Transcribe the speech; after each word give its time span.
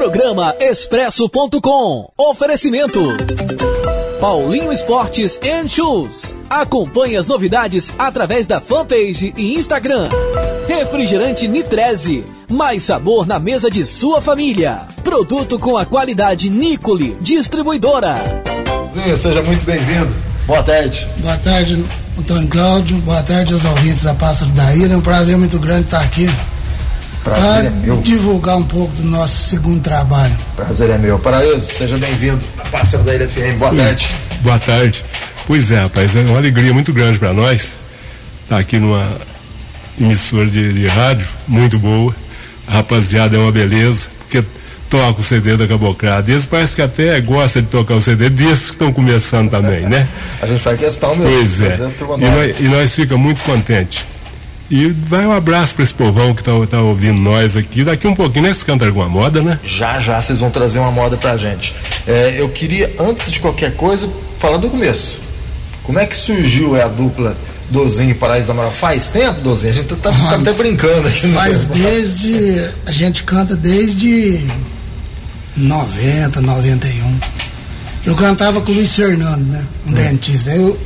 Programa 0.00 0.56
Expresso.com. 0.58 2.10
Oferecimento. 2.16 3.00
Paulinho 4.18 4.72
Esportes 4.72 5.38
and 5.44 5.68
Shoes. 5.68 6.34
Acompanhe 6.48 7.18
as 7.18 7.26
novidades 7.26 7.92
através 7.98 8.46
da 8.46 8.62
fanpage 8.62 9.34
e 9.36 9.56
Instagram. 9.56 10.08
Refrigerante 10.66 11.46
Nitreze. 11.46 12.24
Mais 12.48 12.82
sabor 12.84 13.26
na 13.26 13.38
mesa 13.38 13.70
de 13.70 13.86
sua 13.86 14.22
família. 14.22 14.88
Produto 15.04 15.58
com 15.58 15.76
a 15.76 15.84
qualidade 15.84 16.48
Nicole, 16.48 17.14
distribuidora. 17.20 18.16
Sim, 18.90 19.14
seja 19.14 19.42
muito 19.42 19.66
bem-vindo. 19.66 20.14
Boa 20.46 20.62
tarde. 20.62 21.06
Boa 21.18 21.36
tarde, 21.36 21.84
Antônio 22.18 22.48
Cláudio. 22.48 22.96
Boa 23.02 23.22
tarde 23.22 23.52
aos 23.52 23.66
ouvintes 23.66 24.04
da 24.04 24.14
Pássaro 24.14 24.50
da 24.52 24.74
Ilha. 24.74 24.94
É 24.94 24.96
um 24.96 25.02
prazer 25.02 25.36
muito 25.36 25.58
grande 25.58 25.84
estar 25.84 26.00
aqui. 26.00 26.26
Prazer 27.24 27.66
é 27.66 27.70
meu. 27.70 27.96
divulgar 27.98 28.56
um 28.56 28.62
pouco 28.62 28.94
do 28.94 29.04
nosso 29.04 29.50
segundo 29.50 29.80
trabalho. 29.80 30.34
Prazer 30.56 30.90
é 30.90 30.98
meu. 30.98 31.18
Paraíso, 31.18 31.60
seja 31.60 31.96
bem-vindo 31.98 32.40
à 32.58 32.64
Pássaro 32.64 33.04
da 33.04 33.14
Ilha 33.14 33.28
FM. 33.28 33.58
Boa 33.58 33.74
tarde. 33.74 34.08
Boa 34.40 34.58
tarde. 34.58 35.04
Pois 35.46 35.70
é, 35.70 35.80
rapaz, 35.80 36.16
é 36.16 36.20
uma 36.20 36.38
alegria 36.38 36.72
muito 36.72 36.92
grande 36.92 37.18
para 37.18 37.32
nós 37.32 37.78
estar 38.42 38.58
aqui 38.58 38.78
numa 38.78 39.06
emissora 40.00 40.46
de, 40.46 40.72
de, 40.72 40.86
rádio 40.86 41.28
muito 41.46 41.78
boa. 41.78 42.14
A 42.66 42.74
rapaziada 42.74 43.36
é 43.36 43.38
uma 43.38 43.52
beleza, 43.52 44.08
porque 44.20 44.42
toca 44.88 45.20
o 45.20 45.22
CD 45.22 45.56
da 45.56 45.68
Cabocrada. 45.68 46.30
Eles 46.30 46.46
parece 46.46 46.74
que 46.74 46.82
até 46.82 47.20
gosta 47.20 47.60
de 47.60 47.68
tocar 47.68 47.94
o 47.94 48.00
CD 48.00 48.30
desses 48.30 48.66
que 48.66 48.76
estão 48.76 48.92
começando 48.92 49.50
também, 49.50 49.82
né? 49.82 50.08
A 50.40 50.46
gente 50.46 50.60
faz 50.60 50.80
questão 50.80 51.14
mesmo. 51.16 51.32
Pois 51.32 51.60
é. 51.60 51.78
E 52.16 52.30
nós, 52.30 52.60
e 52.60 52.68
nós 52.68 52.94
fica 52.94 53.16
muito 53.16 53.42
contentes. 53.42 54.06
E 54.70 54.86
vai 54.86 55.26
um 55.26 55.32
abraço 55.32 55.74
para 55.74 55.82
esse 55.82 55.92
povão 55.92 56.32
que 56.32 56.42
está 56.42 56.52
tá 56.68 56.80
ouvindo 56.80 57.20
nós 57.20 57.56
aqui. 57.56 57.82
Daqui 57.82 58.06
um 58.06 58.14
pouquinho, 58.14 58.44
né? 58.44 58.54
Você 58.54 58.64
canta 58.64 58.86
alguma 58.86 59.08
moda, 59.08 59.42
né? 59.42 59.58
Já, 59.64 59.98
já, 59.98 60.22
vocês 60.22 60.38
vão 60.38 60.50
trazer 60.50 60.78
uma 60.78 60.92
moda 60.92 61.16
pra 61.16 61.36
gente. 61.36 61.74
É, 62.06 62.40
eu 62.40 62.48
queria, 62.50 62.94
antes 63.00 63.32
de 63.32 63.40
qualquer 63.40 63.74
coisa, 63.74 64.08
falar 64.38 64.58
do 64.58 64.70
começo. 64.70 65.18
Como 65.82 65.98
é 65.98 66.06
que 66.06 66.16
surgiu 66.16 66.76
é, 66.76 66.84
a 66.84 66.88
dupla 66.88 67.36
Dozinho 67.68 68.10
e 68.10 68.14
Paraíso 68.14 68.46
da 68.48 68.54
Moral? 68.54 68.70
Faz 68.70 69.08
tempo, 69.08 69.40
Dozinho? 69.40 69.72
A 69.72 69.74
gente 69.74 69.88
tá, 69.88 70.12
tá 70.12 70.34
até 70.36 70.52
brincando 70.52 71.08
aqui. 71.08 71.32
Faz 71.32 71.66
desde. 71.66 72.70
A 72.86 72.92
gente 72.92 73.24
canta 73.24 73.56
desde 73.56 74.40
90, 75.56 76.40
91. 76.40 77.18
Eu 78.06 78.14
cantava 78.14 78.60
com 78.60 78.70
o 78.70 78.74
Luiz 78.74 78.94
Fernando, 78.94 79.44
né? 79.46 79.66
Um 79.86 79.90
hum. 79.90 79.94
dentista. 79.94 80.50
Eu, 80.50 80.78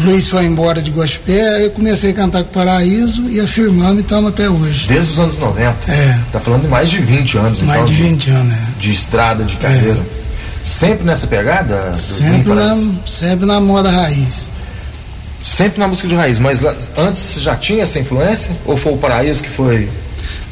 o 0.00 0.06
Luiz 0.06 0.28
foi 0.28 0.44
embora 0.44 0.82
de 0.82 0.90
aí 0.90 1.64
eu 1.64 1.70
comecei 1.70 2.10
a 2.10 2.14
cantar 2.14 2.42
com 2.44 2.52
Paraíso 2.52 3.28
e 3.30 3.38
afirmamos 3.38 3.98
e 3.98 4.00
estamos 4.00 4.30
até 4.30 4.48
hoje. 4.48 4.88
Desde 4.88 5.12
os 5.12 5.18
anos 5.18 5.38
90? 5.38 5.92
É. 5.92 6.18
Tá 6.32 6.40
falando 6.40 6.62
de 6.62 6.68
mais 6.68 6.88
de 6.88 6.98
20 6.98 7.38
anos, 7.38 7.60
mais 7.60 7.82
então. 7.82 7.94
de 7.94 8.02
20 8.02 8.30
anos, 8.30 8.54
é. 8.54 8.66
De 8.78 8.92
estrada, 8.92 9.44
de 9.44 9.56
carreira. 9.56 9.98
É. 10.00 10.64
Sempre 10.64 11.04
nessa 11.04 11.26
pegada? 11.26 11.94
Sempre 11.94 12.54
na, 12.54 12.76
sempre 13.06 13.46
na 13.46 13.60
moda 13.60 13.90
raiz. 13.90 14.48
Sempre 15.44 15.78
na 15.78 15.88
música 15.88 16.08
de 16.08 16.14
raiz, 16.14 16.38
mas 16.38 16.64
antes 16.96 17.34
já 17.38 17.56
tinha 17.56 17.82
essa 17.82 17.98
influência? 17.98 18.50
Ou 18.64 18.76
foi 18.76 18.92
o 18.92 18.96
Paraíso 18.96 19.42
que 19.42 19.50
foi 19.50 19.88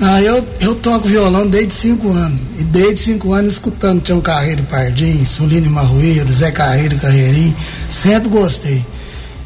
não, 0.00 0.16
eu, 0.20 0.46
eu 0.60 0.74
toco 0.76 1.08
violão 1.08 1.46
desde 1.46 1.74
cinco 1.74 2.12
anos. 2.12 2.38
E 2.58 2.64
desde 2.64 3.00
cinco 3.00 3.32
anos 3.32 3.54
escutando 3.54 4.00
Tião 4.00 4.20
Carreiro 4.20 4.62
Pardim, 4.62 5.24
Sulino 5.24 5.68
Marrueiro, 5.68 6.32
Zé 6.32 6.52
Carreiro 6.52 6.96
Carreirinho. 6.98 7.56
Sempre 7.90 8.28
gostei. 8.28 8.84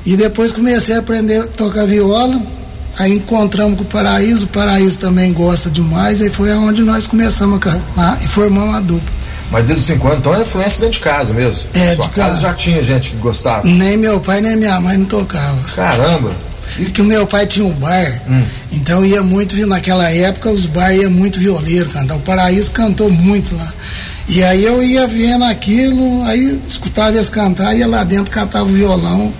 E 0.04 0.16
depois 0.16 0.52
comecei 0.52 0.94
a 0.94 0.98
aprender 0.98 1.40
a 1.40 1.46
tocar 1.46 1.86
viola. 1.86 2.40
Aí 2.98 3.14
encontramos 3.14 3.78
com 3.78 3.84
o 3.84 3.86
Paraíso, 3.86 4.44
o 4.44 4.48
Paraíso 4.48 4.98
também 4.98 5.32
gosta 5.32 5.70
demais. 5.70 6.20
Aí 6.20 6.28
foi 6.28 6.52
onde 6.52 6.82
nós 6.82 7.06
começamos 7.06 7.56
a 7.56 7.60
cantar 7.60 8.18
e 8.22 8.28
formamos 8.28 8.68
uma 8.68 8.82
dupla. 8.82 9.22
Mas 9.50 9.66
desde 9.66 9.82
os 9.82 9.86
5 9.88 10.06
anos, 10.06 10.18
então 10.20 10.34
é 10.34 10.40
influência 10.40 10.80
dentro 10.80 10.94
de 10.94 11.00
casa 11.00 11.32
mesmo? 11.32 11.60
É, 11.74 11.94
Sua 11.94 12.04
de 12.04 12.10
casa 12.10 12.28
casa. 12.30 12.40
já 12.40 12.54
tinha 12.54 12.82
gente 12.82 13.10
que 13.10 13.16
gostava? 13.16 13.66
Nem 13.66 13.96
meu 13.96 14.18
pai, 14.18 14.40
nem 14.40 14.56
minha 14.56 14.80
mãe 14.80 14.96
não 14.96 15.06
tocava. 15.06 15.58
Caramba! 15.76 16.32
Porque 16.74 17.02
o 17.02 17.04
meu 17.04 17.26
pai 17.26 17.46
tinha 17.46 17.66
um 17.66 17.72
bar, 17.72 18.22
hum. 18.26 18.42
então 18.72 19.04
ia 19.04 19.22
muito, 19.22 19.54
naquela 19.66 20.10
época 20.10 20.50
os 20.50 20.64
bar 20.64 20.90
ia 20.90 21.10
muito 21.10 21.38
violeiro 21.38 21.90
cantar. 21.90 22.16
O 22.16 22.20
Paraíso 22.20 22.70
cantou 22.70 23.10
muito 23.10 23.54
lá. 23.54 23.74
E 24.26 24.42
aí 24.42 24.64
eu 24.64 24.82
ia 24.82 25.06
vendo 25.06 25.44
aquilo, 25.44 26.22
aí 26.24 26.58
escutava 26.66 27.10
eles 27.10 27.28
cantar, 27.28 27.76
ia 27.76 27.86
lá 27.86 28.02
dentro, 28.04 28.32
catava 28.32 28.64
o 28.64 28.72
violão 28.72 29.34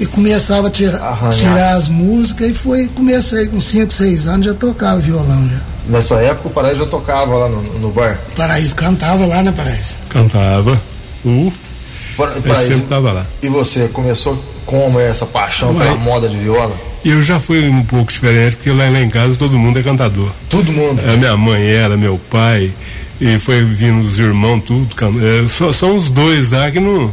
e 0.00 0.06
começava 0.06 0.68
a 0.68 0.70
tirar, 0.70 1.18
tirar 1.32 1.74
as 1.74 1.88
músicas 1.88 2.50
e 2.50 2.54
foi, 2.54 2.86
comecei 2.88 3.46
com 3.46 3.60
5, 3.60 3.92
6 3.92 4.26
anos, 4.26 4.46
já 4.46 4.54
tocava 4.54 5.00
violão 5.00 5.48
já. 5.48 5.60
Nessa 5.88 6.16
época 6.16 6.48
o 6.48 6.50
Paraíso 6.50 6.84
já 6.84 6.86
tocava 6.86 7.34
lá 7.34 7.48
no, 7.48 7.62
no 7.78 7.90
bar? 7.90 8.18
O 8.32 8.36
Paraíso 8.36 8.74
cantava 8.74 9.26
lá, 9.26 9.42
né, 9.42 9.52
Paraíso? 9.52 9.96
Cantava. 10.08 10.80
Uh. 11.24 11.52
Para, 12.16 12.32
Paraíso, 12.40 12.72
sempre 12.72 12.86
tava 12.88 13.12
lá. 13.12 13.26
E 13.42 13.48
você 13.48 13.88
começou 13.88 14.38
como 14.66 15.00
essa 15.00 15.24
paixão 15.24 15.74
Ué, 15.74 15.84
pela 15.84 15.96
moda 15.96 16.28
de 16.28 16.36
viola? 16.36 16.74
Eu 17.04 17.22
já 17.22 17.40
fui 17.40 17.66
um 17.68 17.82
pouco 17.82 18.12
diferente, 18.12 18.56
porque 18.56 18.70
lá, 18.70 18.88
lá 18.90 19.00
em 19.00 19.08
casa 19.08 19.36
todo 19.36 19.58
mundo 19.58 19.78
é 19.78 19.82
cantador. 19.82 20.30
Todo 20.50 20.70
mundo? 20.70 21.00
A 21.08 21.16
minha 21.16 21.36
mãe 21.36 21.70
era, 21.70 21.96
meu 21.96 22.20
pai, 22.30 22.72
e 23.20 23.38
foi 23.38 23.64
vindo 23.64 24.04
os 24.04 24.18
irmãos, 24.18 24.60
tudo. 24.60 24.88
É, 25.24 25.48
só, 25.48 25.72
só 25.72 25.90
os 25.92 26.10
dois 26.10 26.50
lá 26.50 26.70
que 26.70 26.78
não 26.78 27.12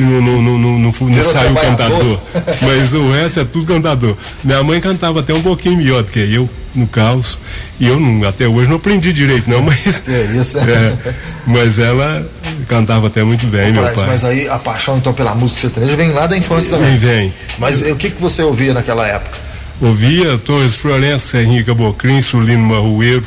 que 0.00 0.06
não, 0.06 0.20
não, 0.20 0.42
não, 0.42 0.58
não, 0.58 0.78
não, 0.78 0.92
não 0.92 1.32
saiu 1.32 1.54
cantador. 1.54 2.18
Mas 2.62 2.94
o 2.94 3.10
resto 3.12 3.40
é 3.40 3.44
tudo 3.44 3.66
cantador. 3.66 4.16
Minha 4.42 4.62
mãe 4.62 4.80
cantava 4.80 5.20
até 5.20 5.34
um 5.34 5.42
pouquinho 5.42 5.76
melhor 5.76 6.02
do 6.02 6.10
que 6.10 6.18
eu, 6.18 6.48
no 6.74 6.86
caos. 6.86 7.38
E 7.78 7.86
eu 7.86 8.00
não, 8.00 8.26
até 8.26 8.48
hoje 8.48 8.68
não 8.68 8.76
aprendi 8.76 9.12
direito, 9.12 9.48
não, 9.48 9.60
mas. 9.62 10.02
É 10.08 10.36
isso. 10.36 10.58
É, 10.58 11.14
mas 11.46 11.78
ela 11.78 12.26
cantava 12.66 13.08
até 13.08 13.22
muito 13.22 13.46
bem, 13.46 13.72
meu 13.72 13.82
pai. 13.82 14.06
Mas 14.06 14.24
aí 14.24 14.48
a 14.48 14.58
paixão 14.58 14.96
então 14.96 15.12
pela 15.12 15.34
música 15.34 15.62
sertaneja 15.62 15.96
vem 15.96 16.12
lá 16.12 16.26
da 16.26 16.36
infância 16.36 16.70
também. 16.70 16.96
Vem, 16.96 17.18
vem. 17.18 17.34
Mas 17.58 17.82
o 17.82 17.96
que, 17.96 18.10
que 18.10 18.20
você 18.20 18.42
ouvia 18.42 18.72
naquela 18.72 19.06
época? 19.06 19.38
Ouvia 19.80 20.36
Torres 20.38 20.74
Florença, 20.74 21.26
Serrinha 21.26 21.64
Cabocrim, 21.64 22.20
Sulino 22.20 22.66
Marrueiro, 22.66 23.26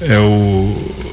é 0.00 0.18
o 0.18 1.03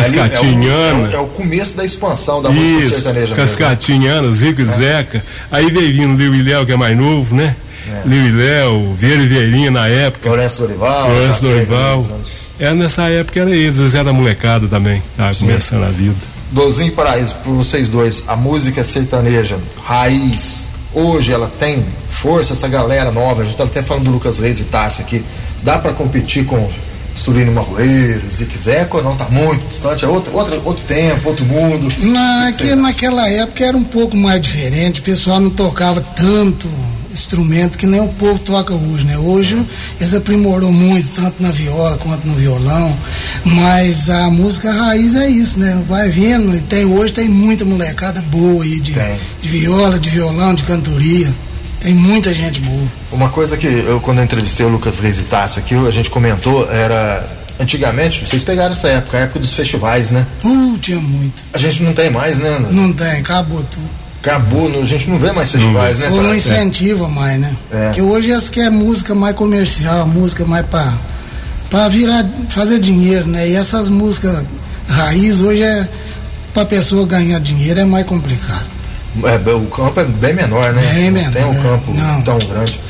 Cascatinhana. 0.00 1.08
É, 1.08 1.12
é, 1.12 1.16
é, 1.16 1.20
o 1.20 1.26
começo 1.26 1.76
da 1.76 1.84
expansão 1.84 2.42
da 2.42 2.50
música 2.50 2.80
Isso, 2.80 2.90
sertaneja. 2.90 3.34
Cascatinhana, 3.34 4.32
Zico 4.32 4.60
e 4.60 4.64
É. 4.64 4.66
Zeca. 4.66 5.24
Aí 5.50 5.70
veio 5.70 5.92
vindo 5.92 6.16
Liu 6.16 6.34
e 6.34 6.42
Léo, 6.42 6.66
que 6.66 6.72
é 6.72 6.76
mais 6.76 6.96
novo, 6.96 7.34
né? 7.34 7.56
É. 7.88 8.08
Liu 8.08 8.26
e 8.26 8.30
Léo, 8.30 8.94
Vieira 8.94 9.22
e 9.22 9.26
Vieirinha 9.26 9.70
na 9.70 9.86
época. 9.86 10.28
Lourenço 10.28 10.62
Dorival. 10.62 11.10
Lourenço 11.10 11.42
Dorival. 11.42 12.06
É, 12.58 12.72
nessa 12.72 13.08
época 13.08 13.40
era 13.40 13.50
eles, 13.50 13.78
eles 13.78 13.94
eram 13.94 14.14
molecada 14.14 14.66
também, 14.68 15.02
tava 15.16 15.34
começando 15.34 15.84
a 15.84 15.88
vida. 15.90 16.14
Dozinho 16.50 16.92
Paraíso, 16.92 17.34
por 17.42 17.52
vocês 17.54 17.88
dois, 17.88 18.24
a 18.28 18.36
música 18.36 18.84
sertaneja, 18.84 19.58
raiz, 19.84 20.68
hoje 20.92 21.32
ela 21.32 21.50
tem 21.58 21.84
força, 22.08 22.52
essa 22.52 22.68
galera 22.68 23.10
nova, 23.10 23.42
a 23.42 23.44
gente 23.44 23.56
tá 23.56 23.64
até 23.64 23.82
falando 23.82 24.04
do 24.04 24.10
Lucas 24.12 24.38
Reis 24.38 24.60
e 24.60 24.64
Tassi 24.64 25.02
aqui, 25.02 25.24
dá 25.62 25.78
pra 25.78 25.92
competir 25.92 26.46
com 26.46 26.70
Surino 27.14 27.52
Marroeiro, 27.52 28.28
Zique 28.30 28.58
Zeco 28.58 29.00
não? 29.00 29.16
Tá 29.16 29.28
muito 29.30 29.66
distante, 29.66 30.04
é 30.04 30.08
outro, 30.08 30.36
outro, 30.36 30.60
outro 30.64 30.84
tempo, 30.86 31.28
outro 31.28 31.44
mundo. 31.44 31.88
Na, 32.00 32.52
que, 32.52 32.74
naquela 32.74 33.28
época 33.28 33.64
era 33.64 33.76
um 33.76 33.84
pouco 33.84 34.16
mais 34.16 34.40
diferente, 34.40 35.00
o 35.00 35.02
pessoal 35.02 35.40
não 35.40 35.50
tocava 35.50 36.00
tanto 36.00 36.68
instrumento 37.14 37.78
que 37.78 37.86
nem 37.86 38.00
o 38.00 38.08
povo 38.08 38.38
toca 38.40 38.74
hoje, 38.74 39.06
né? 39.06 39.16
Hoje 39.16 39.64
eles 40.00 40.12
aprimorou 40.12 40.72
muito, 40.72 41.12
tanto 41.14 41.40
na 41.40 41.50
viola 41.50 41.96
quanto 41.96 42.26
no 42.26 42.34
violão, 42.34 42.94
mas 43.44 44.10
a 44.10 44.28
música 44.28 44.70
raiz 44.72 45.14
é 45.14 45.28
isso, 45.28 45.58
né? 45.58 45.82
Vai 45.88 46.08
vindo, 46.08 46.54
e 46.54 46.60
tem 46.60 46.84
hoje 46.84 47.12
tem 47.12 47.28
muita 47.28 47.64
molecada 47.64 48.20
boa 48.22 48.64
aí 48.64 48.80
de, 48.80 48.92
de 49.40 49.48
viola, 49.48 49.98
de 49.98 50.08
violão, 50.08 50.54
de 50.54 50.64
cantoria. 50.64 51.32
Tem 51.84 51.92
muita 51.92 52.32
gente 52.32 52.60
boa. 52.60 52.86
Uma 53.12 53.28
coisa 53.28 53.58
que 53.58 53.66
eu, 53.66 54.00
quando 54.00 54.16
eu 54.18 54.24
entrevistei 54.24 54.64
o 54.64 54.70
Lucas 54.70 54.98
Reis 55.00 55.18
e 55.18 55.22
Tassi 55.24 55.58
aqui, 55.58 55.74
a 55.74 55.90
gente 55.90 56.08
comentou, 56.08 56.66
era. 56.72 57.28
Antigamente, 57.60 58.26
vocês 58.26 58.42
pegaram 58.42 58.72
essa 58.72 58.88
época, 58.88 59.16
a 59.18 59.20
época 59.20 59.38
dos 59.38 59.52
festivais, 59.52 60.10
né? 60.10 60.26
Uh, 60.42 60.76
tinha 60.78 60.98
muito. 60.98 61.44
A 61.52 61.58
gente 61.58 61.82
não 61.82 61.92
tem 61.92 62.10
mais, 62.10 62.38
né? 62.38 62.48
Ana? 62.48 62.68
Não 62.72 62.90
tem, 62.92 63.12
acabou 63.20 63.62
tudo. 63.62 63.90
Acabou, 64.20 64.68
não- 64.68 64.80
a 64.82 64.84
gente 64.86 65.08
não 65.10 65.18
vê 65.18 65.30
mais 65.30 65.52
festivais, 65.52 65.98
né? 65.98 66.08
Ou 66.10 66.22
não 66.22 66.34
incentiva 66.34 67.06
mais, 67.06 67.38
né? 67.38 67.54
É. 67.70 67.86
Porque 67.88 68.00
hoje 68.02 68.32
essa 68.32 68.50
que 68.50 68.60
é 68.60 68.70
música 68.70 69.14
mais 69.14 69.36
comercial, 69.36 70.06
música 70.06 70.44
mais 70.46 70.64
pra, 70.66 70.90
pra 71.70 71.86
virar, 71.88 72.26
fazer 72.48 72.78
dinheiro, 72.80 73.26
né? 73.28 73.46
E 73.46 73.54
essas 73.54 73.88
músicas 73.90 74.44
raiz 74.88 75.40
hoje 75.40 75.62
é 75.62 75.86
pra 76.54 76.64
pessoa 76.64 77.06
ganhar 77.06 77.38
dinheiro 77.38 77.78
é 77.78 77.84
mais 77.84 78.06
complicado. 78.06 78.66
É, 79.22 79.50
o 79.54 79.66
campo 79.66 80.00
é 80.00 80.04
bem 80.04 80.34
menor, 80.34 80.72
né? 80.72 80.82
Bem 80.94 81.10
não 81.10 81.30
tem 81.30 81.44
um 81.44 81.52
menor, 81.52 81.62
campo 81.62 81.94
não. 81.94 82.22
tão 82.22 82.38
grande. 82.38 82.80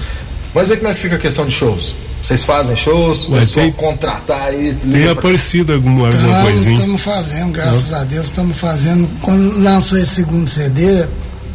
Mas 0.55 0.71
aí 0.71 0.77
como 0.77 0.89
é 0.91 0.95
que 0.95 1.01
fica 1.01 1.17
a 1.17 1.19
questão 1.19 1.45
de 1.45 1.53
shows? 1.53 1.97
Vocês 2.23 2.43
fazem 2.43 2.75
shows? 2.75 3.29
Ué, 3.29 3.41
é 3.43 3.45
só 3.45 3.61
tem- 3.61 3.73
contratar 3.73 4.41
aí? 4.49 4.73
Tem 4.81 4.91
liga 4.91 5.15
pra- 5.15 5.29
aparecido 5.29 5.75
alguma, 5.75 6.07
alguma 6.07 6.43
coisinha. 6.43 6.75
Estamos 6.77 7.03
fazendo, 7.03 7.53
graças 7.53 7.93
a 7.93 8.05
Deus, 8.05 8.27
estamos 8.27 8.57
fazendo. 8.57 9.09
Quando 9.21 9.59
lançou 9.63 9.99
esse 9.99 10.15
segundo 10.15 10.49
CD, 10.49 11.05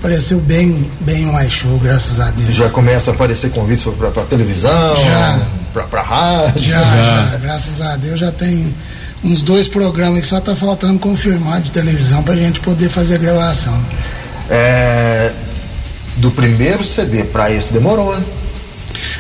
pareceu 0.02 0.40
bem, 0.40 0.88
bem 1.02 1.24
mais 1.26 1.52
show, 1.52 1.76
graças 1.80 2.20
a 2.20 2.30
Deus. 2.30 2.54
Já 2.54 2.70
começa 2.70 3.10
a 3.10 3.14
aparecer 3.16 3.50
convites 3.50 3.84
pra 3.98 4.12
televisão? 4.26 4.96
Já. 5.04 5.40
Pra, 5.74 5.84
pra 5.84 6.02
rádio? 6.04 6.62
Já, 6.62 6.80
já, 6.82 7.38
graças 7.42 7.82
a 7.82 7.96
Deus 7.96 8.20
já 8.20 8.32
tem 8.32 8.74
uns 9.24 9.42
dois 9.42 9.68
programas 9.68 10.22
que 10.22 10.28
só 10.28 10.40
tá 10.40 10.56
faltando 10.56 11.00
confirmar 11.00 11.62
de 11.62 11.72
televisão 11.72 12.22
pra 12.22 12.36
gente 12.36 12.60
poder 12.60 12.90
fazer 12.90 13.16
a 13.16 13.18
gravação. 13.18 13.80
É, 14.50 15.32
do 16.18 16.32
primeiro 16.32 16.84
CD 16.84 17.24
para 17.24 17.52
esse 17.52 17.72
demorou, 17.72 18.16
né? 18.16 18.24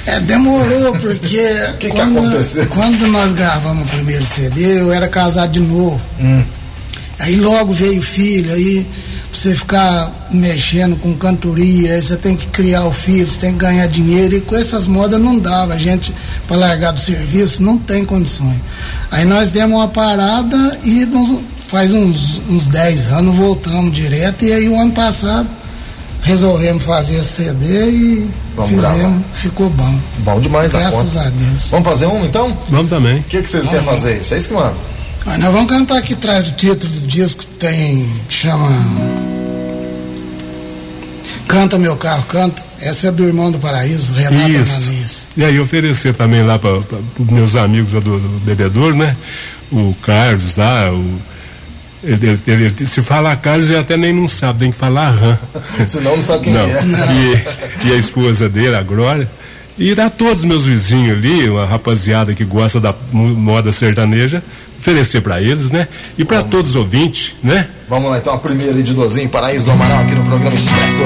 É, 0.05 0.19
demorou, 0.19 0.93
porque 0.99 1.43
que 1.79 1.89
quando, 1.89 2.43
que 2.43 2.65
quando 2.67 3.07
nós 3.07 3.33
gravamos 3.33 3.83
o 3.87 3.91
primeiro 3.91 4.25
CD, 4.25 4.79
eu 4.79 4.91
era 4.91 5.07
casado 5.07 5.51
de 5.51 5.59
novo. 5.59 6.01
Hum. 6.19 6.43
Aí 7.19 7.35
logo 7.35 7.73
veio 7.73 7.99
o 7.99 8.03
filho, 8.03 8.53
aí 8.53 8.87
você 9.31 9.53
ficar 9.53 10.27
mexendo 10.31 10.97
com 10.97 11.13
cantoria, 11.15 11.93
aí 11.93 12.01
você 12.01 12.17
tem 12.17 12.35
que 12.35 12.47
criar 12.47 12.85
o 12.85 12.91
filho, 12.91 13.27
você 13.27 13.39
tem 13.39 13.51
que 13.51 13.59
ganhar 13.59 13.87
dinheiro, 13.87 14.35
e 14.35 14.41
com 14.41 14.55
essas 14.55 14.87
modas 14.87 15.19
não 15.19 15.37
dava. 15.37 15.73
A 15.73 15.77
gente, 15.77 16.15
para 16.47 16.57
largar 16.57 16.91
do 16.91 16.99
serviço, 16.99 17.61
não 17.61 17.77
tem 17.77 18.05
condições. 18.05 18.57
Aí 19.11 19.25
nós 19.25 19.51
demos 19.51 19.77
uma 19.77 19.87
parada 19.87 20.79
e 20.83 21.05
nos, 21.05 21.39
faz 21.69 21.93
uns, 21.93 22.41
uns 22.49 22.67
10 22.67 23.13
anos 23.13 23.35
voltamos 23.35 23.91
direto, 23.93 24.43
e 24.43 24.51
aí 24.51 24.67
o 24.67 24.79
ano 24.79 24.91
passado 24.91 25.47
resolvemos 26.23 26.83
fazer 26.83 27.15
esse 27.17 27.43
CD 27.43 27.89
e 27.91 28.29
Vamos 28.55 28.71
fizemos, 28.71 28.99
gravar. 28.99 29.19
ficou 29.35 29.69
bom. 29.69 29.95
Bom 30.19 30.41
demais 30.41 30.71
Graças 30.71 31.15
a 31.15 31.29
Deus. 31.29 31.69
Vamos 31.69 31.87
fazer 31.87 32.07
um 32.07 32.25
então? 32.25 32.57
Vamos 32.69 32.89
também. 32.89 33.19
O 33.19 33.23
que, 33.23 33.41
que 33.43 33.49
vocês 33.49 33.67
querem 33.67 33.85
fazer? 33.85 34.23
Vocês 34.23 34.47
que 34.47 34.53
mandam. 34.53 34.73
Mas 35.25 35.37
nós 35.37 35.53
vamos 35.53 35.71
cantar 35.71 35.97
aqui 35.97 36.13
atrás 36.13 36.45
do 36.45 36.51
título 36.53 36.91
do 36.91 37.07
disco 37.07 37.41
que 37.41 37.47
tem. 37.47 38.09
que 38.27 38.33
chama. 38.33 38.67
Canta 41.47 41.77
Meu 41.77 41.95
Carro, 41.97 42.23
Canta. 42.23 42.61
Essa 42.81 43.07
é 43.07 43.11
do 43.11 43.25
Irmão 43.25 43.51
do 43.51 43.59
Paraíso, 43.59 44.13
Renato 44.13 44.49
Isso. 44.49 44.71
Ananias. 44.71 45.27
E 45.35 45.43
aí 45.43 45.59
oferecer 45.59 46.13
também 46.13 46.43
lá 46.43 46.57
para 46.57 46.77
os 46.77 47.27
meus 47.29 47.55
amigos 47.55 47.93
lá 47.93 47.99
do, 47.99 48.19
do 48.19 48.39
bebedouro, 48.39 48.95
né? 48.95 49.15
O 49.71 49.93
Carlos 50.01 50.55
lá, 50.55 50.91
o. 50.91 51.19
Ele, 52.03 52.27
ele- 52.29 52.41
ele- 52.47 52.65
ele- 52.77 52.87
se 52.87 53.01
falar 53.01 53.35
Carlos, 53.37 53.69
ele 53.69 53.79
até 53.79 53.97
nem 53.97 54.13
não 54.13 54.27
sabe, 54.27 54.59
tem 54.59 54.71
que 54.71 54.77
falar 54.77 55.09
Ram. 55.11 55.37
Senão 55.87 56.15
não 56.15 56.23
sabe 56.23 56.45
quem 56.45 56.53
Não. 56.53 56.61
é. 56.61 56.79
E, 57.83 57.87
e 57.89 57.91
a 57.93 57.95
esposa 57.97 58.47
dele, 58.47 58.75
a 58.75 58.81
Glória. 58.81 59.29
E 59.77 59.95
dá 59.95 60.09
todos 60.09 60.43
os 60.43 60.45
meus 60.45 60.65
vizinhos 60.65 61.17
ali, 61.17 61.49
uma 61.49 61.65
rapaziada 61.65 62.33
que 62.33 62.43
gosta 62.43 62.79
da 62.81 62.93
moda 63.13 63.71
sertaneja, 63.71 64.43
oferecer 64.77 65.21
para 65.21 65.41
eles, 65.41 65.71
né? 65.71 65.87
E 66.17 66.25
para 66.25 66.41
todos 66.41 66.71
os 66.71 66.75
ouvintes, 66.75 67.35
né? 67.41 67.67
Vamos 67.87 68.11
lá 68.11 68.17
então, 68.17 68.33
a 68.33 68.39
primeira 68.39 68.81
de 68.83 68.93
Dozinho, 68.93 69.29
Paraíso 69.29 69.65
do 69.65 69.71
Amaral, 69.71 70.01
aqui 70.01 70.15
no 70.15 70.25
programa 70.25 70.53
Expresso. 70.55 71.03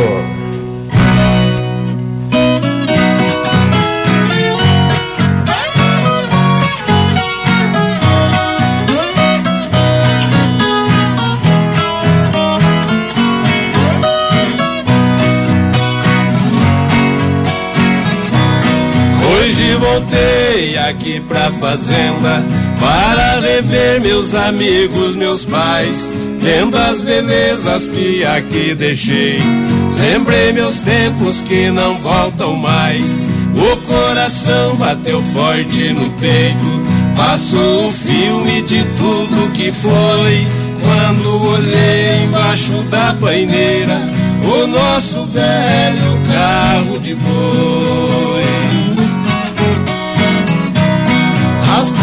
Voltei 19.94 20.78
aqui 20.78 21.20
pra 21.20 21.52
fazenda 21.52 22.44
para 22.80 23.40
rever 23.40 24.02
meus 24.02 24.34
amigos, 24.34 25.16
meus 25.16 25.46
pais, 25.46 26.12
vendo 26.40 26.76
as 26.76 27.02
belezas 27.02 27.90
que 27.90 28.26
aqui 28.26 28.74
deixei. 28.74 29.40
Lembrei 30.00 30.52
meus 30.52 30.82
tempos 30.82 31.42
que 31.44 31.70
não 31.70 31.98
voltam 32.00 32.56
mais. 32.56 33.30
O 33.56 33.78
coração 33.88 34.76
bateu 34.76 35.22
forte 35.22 35.94
no 35.94 36.10
peito. 36.14 36.84
Passou 37.16 37.86
um 37.86 37.92
filme 37.92 38.64
de 38.64 38.84
tudo 38.98 39.52
que 39.54 39.72
foi. 39.72 40.48
Quando 40.82 41.48
olhei 41.54 42.24
embaixo 42.26 42.84
da 42.90 43.14
paineira, 43.14 44.02
o 44.44 44.68
nosso 44.68 45.26
velho 45.28 46.20
carro 46.28 47.00
de 47.00 47.16
boi. 47.16 49.13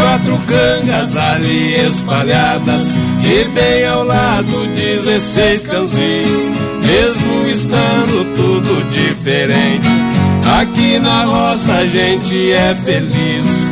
Quatro 0.00 0.38
cangas 0.46 1.14
ali 1.14 1.74
espalhadas 1.86 2.96
E 3.22 3.44
bem 3.50 3.86
ao 3.86 4.02
lado 4.02 4.66
16 4.74 5.66
canzis 5.66 6.54
Mesmo 6.82 7.46
estando 7.46 8.24
tudo 8.34 8.90
diferente 8.92 9.86
Aqui 10.58 10.98
na 10.98 11.24
roça 11.24 11.72
a 11.72 11.86
gente 11.86 12.50
é 12.50 12.74
feliz. 12.74 13.70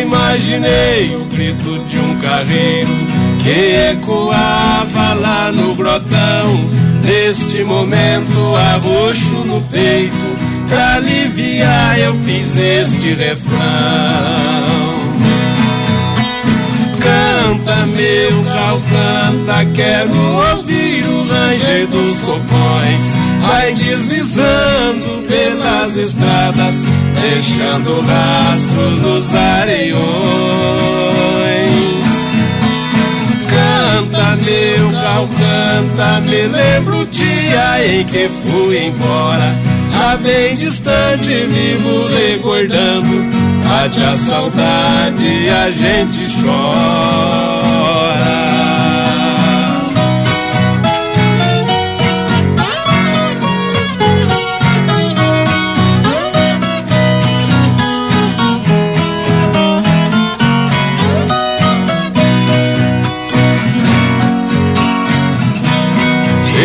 Imaginei 0.00 1.14
o 1.14 1.24
grito 1.26 1.84
de 1.84 1.98
um 1.98 2.16
carreiro 2.20 2.96
Que 3.42 3.90
ecoava 3.92 5.12
lá 5.12 5.52
no 5.52 5.74
grotão. 5.74 6.70
Neste 7.04 7.62
momento 7.62 8.56
arroxo 8.72 9.44
no 9.44 9.60
peito 9.60 10.36
Pra 10.70 10.94
aliviar 10.94 11.98
eu 11.98 12.14
fiz 12.14 12.56
este 12.56 13.14
refrão 13.14 14.55
meu 17.96 18.44
cal, 18.44 18.80
canta, 18.90 19.64
quero 19.74 20.14
ouvir 20.54 21.04
o 21.04 21.26
ranger 21.28 21.86
dos 21.88 22.20
copões. 22.20 23.02
Vai 23.40 23.74
deslizando 23.74 25.22
pelas 25.26 25.96
estradas, 25.96 26.84
deixando 27.20 28.00
rastros 28.02 28.96
nos 28.98 29.34
areiões. 29.34 29.96
Canta, 33.48 34.36
meu 34.36 34.92
cal, 34.92 35.28
canta, 35.28 36.20
me 36.20 36.42
lembro 36.42 37.00
o 37.00 37.06
dia 37.06 37.86
em 37.86 38.04
que 38.04 38.28
fui 38.28 38.86
embora. 38.86 39.75
A 40.04 40.16
bem 40.16 40.54
distante 40.54 41.30
vivo 41.30 42.06
recordando 42.08 43.46
Bate 43.86 44.02
a 44.02 44.16
saudade, 44.16 45.48
a 45.48 45.70
gente 45.70 46.26
chora. 46.40 46.56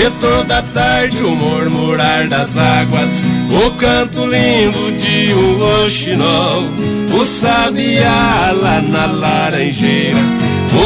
E 0.04 0.10
toda 0.20 0.64
tarde 0.64 1.22
o 1.22 1.36
murmurar 1.36 2.28
das 2.28 2.58
águas, 2.58 3.24
o 3.52 3.70
canto 3.74 4.26
lindo 4.26 4.92
de 4.98 5.32
um 5.32 5.84
oxinol, 5.84 6.64
o 7.14 7.24
sabiá 7.24 8.52
lá 8.52 8.82
na 8.82 9.06
laranjeira, 9.06 10.18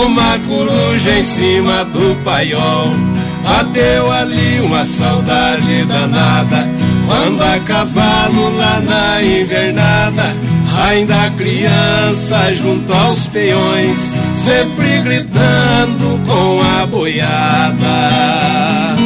uma 0.03 0.37
coruja 0.39 1.17
em 1.17 1.23
cima 1.23 1.85
do 1.85 2.13
paiol. 2.25 2.89
Bateu 3.41 4.11
ali 4.11 4.59
uma 4.59 4.85
saudade 4.85 5.85
danada, 5.85 6.67
quando 7.07 7.41
a 7.41 7.57
cavalo 7.59 8.57
lá 8.57 8.81
na 8.81 9.23
invernada, 9.23 10.35
ainda 10.89 11.31
criança 11.37 12.53
junto 12.53 12.91
aos 12.91 13.27
peões, 13.27 14.19
sempre 14.33 15.01
gritando 15.03 16.19
com 16.27 16.61
a 16.61 16.85
boiada. 16.85 19.04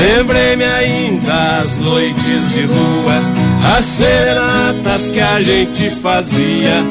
Lembrei-me 0.00 0.64
ainda 0.64 1.60
as 1.62 1.76
noites 1.78 2.48
de 2.50 2.62
lua, 2.62 3.20
as 3.76 3.84
serenatas 3.84 5.10
que 5.10 5.20
a 5.20 5.40
gente 5.40 5.90
fazia, 5.96 6.84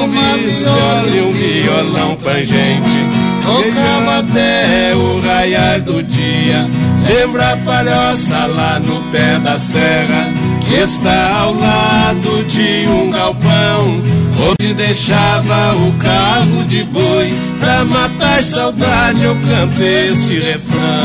uma 0.00 0.36
viola 0.36 1.06
e 1.06 1.20
um 1.20 1.32
violão 1.32 2.16
pra 2.16 2.34
gente. 2.40 3.28
Tocava 3.44 4.18
até 4.18 4.94
o 4.94 5.20
raiar 5.20 5.80
do 5.80 6.02
dia. 6.02 6.68
Lembra 7.08 7.52
a 7.52 7.56
palhoça 7.58 8.46
lá 8.46 8.78
no 8.80 9.00
pé 9.10 9.38
da 9.38 9.58
serra, 9.58 10.28
que 10.60 10.74
está 10.74 11.38
ao 11.40 11.54
lado 11.54 12.44
de 12.44 12.86
um 12.88 13.10
galpão, 13.10 14.02
onde 14.50 14.74
deixava 14.74 15.74
o 15.76 15.92
carro 15.92 16.64
de 16.66 16.82
boi. 16.84 17.32
Pra 17.60 17.84
matar 17.84 18.42
saudade 18.42 19.22
eu 19.22 19.34
canto 19.36 19.82
este 19.82 20.40
refrão. 20.40 20.97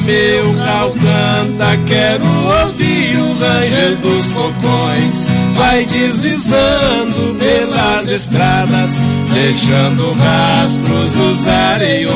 Meu 0.00 0.54
cal, 0.64 0.90
canta, 0.92 1.76
quero 1.86 2.24
ouvir 2.64 3.16
o 3.16 3.38
ranger 3.38 3.96
dos 3.96 4.26
cocões. 4.32 5.28
Vai 5.56 5.84
deslizando 5.84 7.36
pelas 7.38 8.08
estradas, 8.08 8.90
deixando 9.32 10.12
rastros 10.12 11.14
nos 11.14 11.46
areiões. 11.46 12.10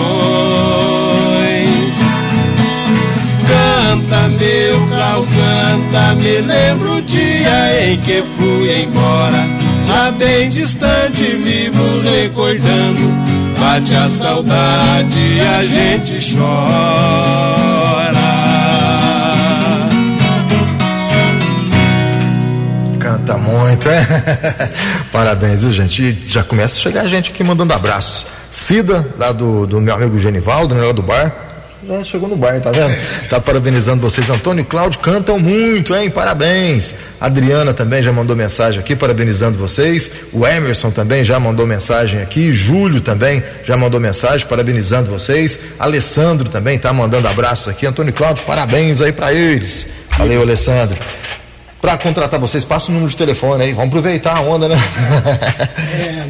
canta, 3.49 4.29
meu 4.29 4.87
carro 4.89 5.27
canta. 5.27 6.15
Me 6.17 6.41
lembro 6.41 6.97
o 6.97 7.03
dia 7.03 7.87
em 7.87 7.99
que 7.99 8.23
fui 8.37 8.83
embora. 8.83 9.47
Lá 9.89 10.11
bem 10.11 10.49
distante, 10.49 11.25
vivo 11.25 12.01
recordando. 12.03 13.35
Bate 13.65 13.95
a 13.95 14.07
saudade 14.07 15.19
e 15.19 15.41
a 15.41 15.65
gente 15.65 16.35
chora. 16.35 16.45
Canta 23.01 23.39
muito, 23.39 23.89
é? 23.89 24.07
Parabéns, 25.11 25.63
viu, 25.63 25.73
gente? 25.73 26.03
E 26.03 26.29
já 26.29 26.45
começa 26.45 26.77
a 26.77 26.81
chegar 26.81 27.07
gente 27.07 27.31
aqui 27.31 27.43
mandando 27.43 27.73
abraços. 27.73 28.27
Cida, 28.51 29.09
lá 29.19 29.33
do, 29.33 29.67
do 29.67 29.81
meu 29.81 29.95
amigo 29.95 30.19
Genivaldo, 30.19 30.75
lá 30.75 30.93
do 30.93 31.03
bar. 31.03 31.54
Já 31.87 32.03
chegou 32.03 32.29
no 32.29 32.37
bar, 32.37 32.61
tá 32.61 32.71
vendo? 32.71 32.95
Tá 33.29 33.39
parabenizando 33.39 34.01
vocês. 34.01 34.31
Antônio 34.31 34.63
e 34.63 34.65
Cláudio 34.65 35.01
cantam 35.01 35.39
muito, 35.39 35.95
hein? 35.95 36.09
Parabéns. 36.09 36.95
Adriana 37.21 37.75
também 37.75 38.03
já 38.03 38.11
mandou 38.13 38.35
mensagem 38.35 38.81
aqui, 38.81 38.97
parabenizando 38.97 39.59
vocês. 39.59 40.11
O 40.33 40.47
Emerson 40.47 40.91
também 40.91 41.25
já 41.25 41.39
mandou 41.39 41.67
mensagem 41.67 42.23
aqui. 42.23 42.53
Júlio 42.53 43.01
também 43.01 43.43
já 43.65 43.77
mandou 43.77 44.01
mensagem, 44.01 44.47
parabenizando 44.47 45.11
vocês. 45.11 45.59
Alessandro 45.79 46.49
também 46.49 46.79
tá 46.79 46.93
mandando 46.93 47.29
abraços 47.29 47.69
aqui. 47.69 47.87
Antônio 47.87 48.11
e 48.11 48.15
Cláudio, 48.15 48.45
parabéns 48.45 49.01
aí 49.01 49.13
para 49.13 49.33
eles. 49.33 49.87
Valeu, 50.17 50.41
Alessandro. 50.41 50.97
Para 51.85 51.99
contratar 51.99 52.41
vocês, 52.41 52.65
passa 52.65 52.91
o 52.91 52.95
número 52.95 53.11
de 53.11 53.17
telefone 53.19 53.63
aí. 53.63 53.75
Vamos 53.75 53.89
aproveitar 53.89 54.39
a 54.39 54.41
onda, 54.41 54.69
né? 54.69 54.77
É 55.77 56.25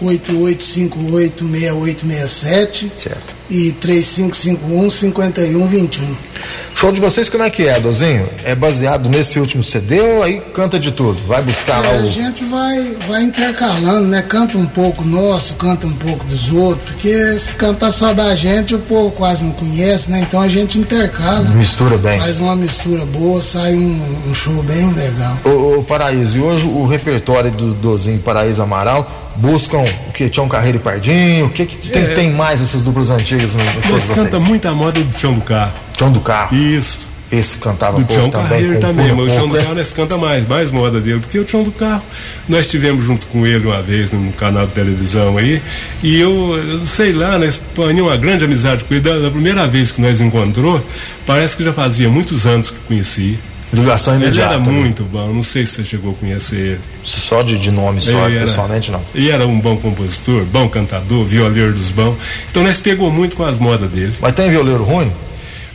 988586867. 0.00 2.92
Certo. 2.94 3.34
E 3.50 3.74
3551-5121. 3.82 6.29
Show 6.74 6.92
de 6.92 7.00
vocês, 7.00 7.28
como 7.28 7.42
é 7.44 7.50
que 7.50 7.68
é, 7.68 7.78
Dozinho? 7.78 8.26
É 8.44 8.54
baseado 8.54 9.08
nesse 9.08 9.38
último 9.38 9.62
CD 9.62 10.00
ou 10.00 10.22
aí 10.22 10.40
canta 10.54 10.78
de 10.78 10.90
tudo? 10.92 11.20
Vai 11.26 11.42
buscar 11.42 11.78
lá 11.80 11.88
É, 11.94 12.00
o. 12.00 12.04
a 12.04 12.06
gente 12.06 12.44
vai, 12.44 12.96
vai 13.06 13.22
intercalando, 13.22 14.06
né? 14.06 14.22
Canta 14.22 14.56
um 14.56 14.66
pouco 14.66 15.04
nosso, 15.04 15.54
canta 15.56 15.86
um 15.86 15.92
pouco 15.92 16.24
dos 16.24 16.50
outros, 16.50 16.90
porque 16.90 17.38
se 17.38 17.54
cantar 17.56 17.90
só 17.90 18.14
da 18.14 18.34
gente, 18.34 18.74
o 18.74 18.78
povo 18.78 19.10
quase 19.10 19.44
não 19.44 19.52
conhece, 19.52 20.10
né? 20.10 20.20
Então 20.20 20.40
a 20.40 20.48
gente 20.48 20.78
intercala. 20.78 21.40
Mistura 21.50 21.98
bem. 21.98 22.18
Faz 22.18 22.38
uma 22.40 22.56
mistura 22.56 23.04
boa, 23.04 23.40
sai 23.42 23.74
um, 23.74 24.00
um 24.28 24.34
show 24.34 24.62
bem 24.62 24.90
legal. 24.94 25.36
Ô, 25.44 25.78
ô, 25.78 25.82
Paraíso, 25.82 26.38
e 26.38 26.40
hoje 26.40 26.66
o 26.66 26.86
repertório 26.86 27.50
do 27.50 27.74
Dozinho 27.74 28.20
Paraíso 28.20 28.62
Amaral 28.62 29.29
buscam 29.40 29.78
o 29.78 30.12
que? 30.12 30.28
Tião 30.28 30.48
Carreiro 30.48 30.76
e 30.78 30.80
Pardinho? 30.80 31.46
O 31.46 31.50
que, 31.50 31.66
que 31.66 31.88
tem, 31.88 32.02
É. 32.02 32.14
tem 32.14 32.32
mais 32.32 32.60
essas 32.60 32.82
duplas 32.82 33.10
antigas 33.10 33.52
no, 33.54 33.58
no 33.64 33.70
show 33.72 33.80
de 33.82 33.88
vocês? 33.88 34.18
canta 34.18 34.38
muito 34.38 34.68
a 34.68 34.72
moda 34.74 35.00
do 35.00 35.16
Tião 35.16 35.32
do 35.32 35.40
Carro. 35.40 35.72
Tião 35.96 36.12
do 36.12 36.20
Carro. 36.20 36.54
Isso. 36.56 37.10
Esse 37.32 37.58
cantava 37.58 37.96
Do 38.00 38.04
pouco 38.04 38.28
Tião. 38.28 38.28
Carreiro 38.28 38.80
também, 38.80 39.12
mas 39.12 39.26
o 39.28 39.30
Tião 39.30 39.48
do 39.48 39.56
é? 39.56 39.62
Carro 39.62 39.74
nós 39.76 39.92
canta 39.92 40.18
mais, 40.18 40.48
mais 40.48 40.70
moda 40.72 41.00
dele, 41.00 41.20
porque 41.20 41.38
o 41.38 41.44
Tião 41.44 41.62
do 41.62 41.70
Carro, 41.70 42.02
nós 42.48 42.66
estivemos 42.66 43.04
junto 43.04 43.24
com 43.28 43.46
ele 43.46 43.68
uma 43.68 43.80
vez 43.80 44.10
no 44.10 44.32
canal 44.32 44.66
de 44.66 44.72
televisão 44.72 45.38
aí, 45.38 45.62
e 46.02 46.18
eu, 46.18 46.58
eu 46.58 46.84
sei 46.84 47.12
lá, 47.12 47.38
nós 47.38 47.56
panhamos 47.76 48.02
uma 48.10 48.16
grande 48.16 48.44
amizade 48.44 48.82
com 48.82 48.92
ele, 48.94 49.02
da, 49.04 49.16
da 49.16 49.30
primeira 49.30 49.64
vez 49.68 49.92
que 49.92 50.00
nós 50.00 50.20
encontrou, 50.20 50.84
parece 51.24 51.56
que 51.56 51.62
já 51.62 51.72
fazia 51.72 52.08
muitos 52.08 52.46
anos 52.46 52.68
que 52.68 52.76
conheci. 52.88 53.38
Ligação 53.72 54.14
Ele 54.14 54.24
imediata. 54.24 54.54
era 54.54 54.62
né? 54.64 54.70
muito 54.70 55.04
bom, 55.04 55.32
não 55.32 55.42
sei 55.42 55.64
se 55.64 55.74
você 55.76 55.84
chegou 55.84 56.10
a 56.12 56.14
conhecer 56.14 56.56
ele. 56.56 56.80
Só 57.04 57.42
de, 57.42 57.56
de 57.58 57.70
nome, 57.70 58.00
só, 58.00 58.26
Ele 58.26 58.36
era- 58.38 58.46
pessoalmente 58.46 58.90
não. 58.90 59.00
E 59.14 59.30
era 59.30 59.46
um 59.46 59.60
bom 59.60 59.76
compositor, 59.76 60.44
bom 60.44 60.68
cantador, 60.68 61.24
violeiro 61.24 61.72
dos 61.72 61.92
bons. 61.92 62.16
Então 62.50 62.62
nós 62.64 62.80
pegou 62.80 63.10
muito 63.12 63.36
com 63.36 63.44
as 63.44 63.56
modas 63.58 63.88
dele. 63.90 64.12
Mas 64.20 64.34
tem 64.34 64.50
violeiro 64.50 64.82
ruim? 64.82 65.12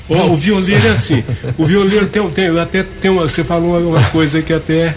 O 0.10 0.36
violeiro 0.36 0.86
é 0.88 0.92
assim. 0.92 1.24
O 1.58 1.66
violeiro 1.66 2.06
tem, 2.08 2.30
tem 2.30 2.60
até 2.60 2.84
tem 2.84 3.10
uma, 3.10 3.24
você 3.24 3.44
falou 3.44 3.90
uma 3.92 4.04
coisa 4.10 4.42
que 4.42 4.54
até 4.54 4.94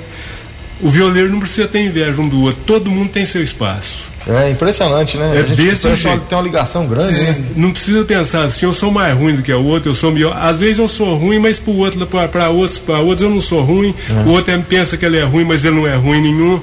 o 0.81 0.91
violeiro 0.91 1.31
não 1.31 1.41
precisa 1.41 1.67
ter 1.67 1.81
inveja 1.81 2.21
um 2.21 2.29
do 2.29 2.43
outro. 2.43 2.61
Todo 2.67 2.91
mundo 2.91 3.11
tem 3.11 3.25
seu 3.27 3.43
espaço. 3.43 4.09
É 4.27 4.51
impressionante, 4.51 5.17
né? 5.17 5.33
É 5.37 5.39
a 5.39 5.43
gente 5.43 5.57
desse 5.57 5.95
jeito. 5.95 6.21
que 6.21 6.27
tem 6.29 6.37
uma 6.37 6.45
ligação 6.45 6.87
grande, 6.87 7.13
né? 7.19 7.45
Não 7.57 7.71
precisa 7.71 8.05
pensar 8.05 8.45
assim, 8.45 8.67
eu 8.67 8.75
sou 8.75 8.91
mais 8.91 9.17
ruim 9.17 9.35
do 9.35 9.43
que 9.43 9.51
o 9.53 9.65
outro, 9.65 9.91
eu 9.91 9.95
sou 9.95 10.13
melhor. 10.13 10.37
Às 10.39 10.61
vezes 10.61 10.79
eu 10.79 10.87
sou 10.89 11.17
ruim, 11.17 11.39
mas 11.39 11.59
para 11.59 11.73
outro, 11.73 12.07
para 12.07 12.51
outros, 12.51 12.79
para 12.79 12.99
outros 12.99 13.23
eu 13.23 13.31
não 13.31 13.41
sou 13.41 13.63
ruim. 13.63 13.95
O 14.27 14.31
outro 14.31 14.53
é- 14.53 14.59
pensa 14.59 14.97
que 14.99 15.07
ele 15.07 15.17
é 15.19 15.25
ruim, 15.25 15.45
mas 15.45 15.65
ele 15.65 15.77
não 15.77 15.87
é 15.87 15.95
ruim 15.97 16.21
nenhum. 16.21 16.61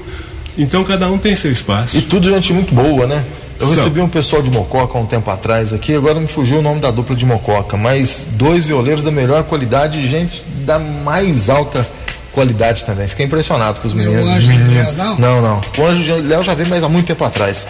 Então 0.56 0.84
cada 0.84 1.08
um 1.10 1.18
tem 1.18 1.34
seu 1.34 1.50
espaço. 1.50 1.96
E 1.96 2.02
tudo 2.02 2.30
gente 2.30 2.52
muito 2.52 2.72
boa, 2.72 3.04
né? 3.06 3.24
Eu 3.58 3.66
São. 3.66 3.76
recebi 3.76 4.00
um 4.00 4.08
pessoal 4.08 4.42
de 4.42 4.50
Mococa 4.50 4.96
há 4.96 5.00
um 5.00 5.06
tempo 5.06 5.30
atrás 5.30 5.72
aqui, 5.72 5.94
agora 5.94 6.20
me 6.20 6.26
fugiu 6.26 6.58
o 6.58 6.62
nome 6.62 6.78
da 6.78 6.90
dupla 6.90 7.16
de 7.16 7.24
Mococa, 7.24 7.76
mas 7.76 8.26
dois 8.32 8.66
violeiros 8.66 9.02
da 9.02 9.10
melhor 9.10 9.42
qualidade 9.44 10.06
gente 10.06 10.44
da 10.64 10.78
mais 10.78 11.48
alta 11.48 11.86
qualidade 12.36 12.84
também. 12.84 13.08
Fiquei 13.08 13.24
impressionado 13.24 13.80
com 13.80 13.88
os 13.88 13.94
o 13.94 13.96
meninos. 13.96 14.28
Anjo 14.30 14.48
meninos. 14.48 14.74
Léo, 14.76 14.94
não? 14.94 15.18
Não, 15.18 15.40
não. 15.42 15.60
O 15.78 15.86
Anjo 15.86 16.02
e 16.02 16.20
Léo 16.20 16.44
já 16.44 16.54
veio, 16.54 16.68
mas 16.68 16.84
há 16.84 16.88
muito 16.88 17.06
tempo 17.06 17.24
atrás. 17.24 17.66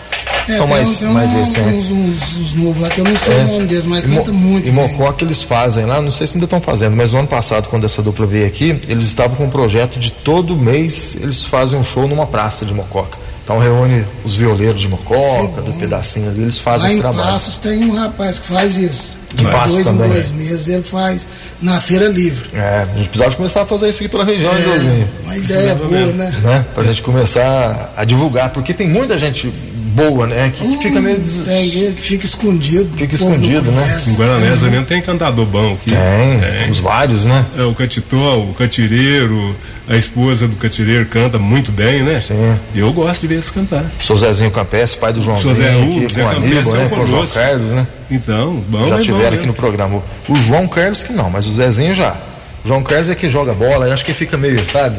É, 0.48 0.56
São 0.56 0.66
tem 0.66 0.76
mais, 0.76 0.96
tem 0.98 1.08
mais 1.08 1.32
recentes. 1.32 1.90
Uns, 1.90 1.90
uns, 1.90 2.36
uns 2.38 2.52
novos 2.54 2.80
lá 2.82 2.88
que 2.88 2.98
eu 3.00 3.04
não 3.04 3.16
sei 3.16 3.32
É. 3.32 3.36
o 3.44 3.46
nome 3.46 3.66
deles, 3.66 3.86
mas 3.86 4.04
E 4.04 4.08
canta 4.16 4.32
muito. 4.32 4.68
E 4.68 4.70
bem. 4.72 4.74
Mococa 4.88 5.24
eles 5.24 5.42
fazem 5.42 5.86
lá, 5.86 6.02
não 6.02 6.10
sei 6.12 6.26
se 6.26 6.34
ainda 6.34 6.46
estão 6.46 6.60
fazendo, 6.60 6.96
mas 6.96 7.12
no 7.12 7.18
ano 7.20 7.28
passado, 7.28 7.68
quando 7.68 7.84
essa 7.86 8.02
dupla 8.02 8.26
veio 8.26 8.46
aqui, 8.46 8.80
eles 8.88 9.06
estavam 9.06 9.36
com 9.36 9.44
um 9.44 9.50
projeto 9.50 9.98
de 10.00 10.10
todo 10.10 10.56
mês 10.56 11.16
eles 11.20 11.44
fazem 11.44 11.78
um 11.78 11.84
show 11.84 12.06
numa 12.08 12.26
praça 12.26 12.64
de 12.66 12.74
Mococa. 12.74 13.18
Então 13.46 13.60
reúne 13.60 14.04
os 14.24 14.34
violeiros 14.34 14.80
de 14.80 14.88
Mococa, 14.88 15.62
do 15.62 15.72
pedacinho 15.74 16.28
ali, 16.28 16.42
eles 16.42 16.58
fazem 16.58 16.80
Lá 16.80 16.88
esse 16.88 16.96
em 16.96 17.00
trabalho. 17.00 17.30
Passos 17.30 17.58
tem 17.58 17.84
um 17.84 17.92
rapaz 17.94 18.40
que 18.40 18.48
faz 18.48 18.76
isso. 18.76 19.16
De 19.32 19.44
Em 19.44 19.46
Passos 19.46 19.72
dois 19.72 19.86
também, 19.86 20.06
em 20.08 20.12
dois 20.14 20.30
é. 20.30 20.32
meses 20.32 20.66
ele 20.66 20.82
faz 20.82 21.28
na 21.62 21.80
feira 21.80 22.08
livre. 22.08 22.50
É, 22.52 22.88
a 22.92 22.96
gente 22.96 23.08
precisava 23.08 23.36
começar 23.36 23.62
a 23.62 23.66
fazer 23.66 23.88
isso 23.90 24.00
aqui 24.00 24.08
pela 24.08 24.24
região? 24.24 24.50
É, 24.52 25.06
uma 25.22 25.36
ideia 25.36 25.76
boa, 25.76 25.88
mesmo. 25.88 26.14
né? 26.14 26.40
né? 26.42 26.66
Pra 26.74 26.82
gente 26.82 27.00
começar 27.02 27.92
a 27.96 28.04
divulgar, 28.04 28.50
porque 28.50 28.74
tem 28.74 28.88
muita 28.88 29.16
gente 29.16 29.52
boa, 29.96 30.26
né? 30.26 30.52
Que, 30.54 30.68
que 30.76 30.82
fica 30.84 31.00
meio. 31.00 31.18
des- 31.18 31.44
Tem 31.46 31.70
que 31.70 31.92
fica 32.02 32.26
escondido. 32.26 32.88
Fica 32.96 33.14
escondido, 33.14 33.70
né? 33.72 34.00
Em 34.06 34.14
Guaranésia 34.14 34.68
mesmo 34.70 34.86
tem 34.86 35.00
cantador 35.00 35.46
bom 35.46 35.72
aqui. 35.72 35.90
Tem, 35.90 36.70
os 36.70 36.78
vários, 36.80 37.24
né? 37.24 37.44
É, 37.58 37.62
o 37.62 37.74
Catitó, 37.74 38.38
o 38.40 38.54
Catireiro, 38.54 39.56
a 39.88 39.96
esposa 39.96 40.46
do 40.46 40.56
Catireiro 40.56 41.06
canta 41.06 41.38
muito 41.38 41.72
bem, 41.72 42.02
né? 42.02 42.20
Sim. 42.20 42.34
E 42.74 42.78
eu 42.80 42.92
gosto 42.92 43.22
de 43.22 43.26
ver 43.28 43.34
eles 43.36 43.50
cantar. 43.50 43.84
Sou 43.98 44.16
Zezinho 44.16 44.50
Campes, 44.50 44.94
pai 44.94 45.12
do 45.12 45.20
Joãozinho, 45.22 45.54
Sou 45.54 45.64
Zé 45.64 45.76
Hugo, 45.76 46.04
aqui, 46.04 46.14
Zé 46.14 46.20
é 46.20 46.24
né? 46.24 46.84
um 46.84 46.88
Com 46.90 47.00
o 47.00 47.06
João. 47.06 47.26
Carlos, 47.26 47.70
né? 47.70 47.86
Então, 48.10 48.62
bom, 48.68 48.88
já 48.88 48.96
é 48.96 49.00
tiveram 49.00 49.20
bom, 49.22 49.28
aqui 49.28 49.40
né? 49.40 49.46
no 49.46 49.54
programa. 49.54 50.02
O 50.28 50.34
João 50.36 50.68
Carlos 50.68 51.02
que 51.02 51.12
não, 51.12 51.30
mas 51.30 51.46
o 51.46 51.52
Zezinho 51.52 51.94
já. 51.94 52.16
João 52.66 52.82
Carlos 52.82 53.08
é 53.08 53.14
que 53.14 53.28
joga 53.28 53.54
bola, 53.54 53.86
eu 53.86 53.92
acho 53.92 54.04
que 54.04 54.12
fica 54.12 54.36
meio, 54.36 54.58
sabe? 54.66 54.96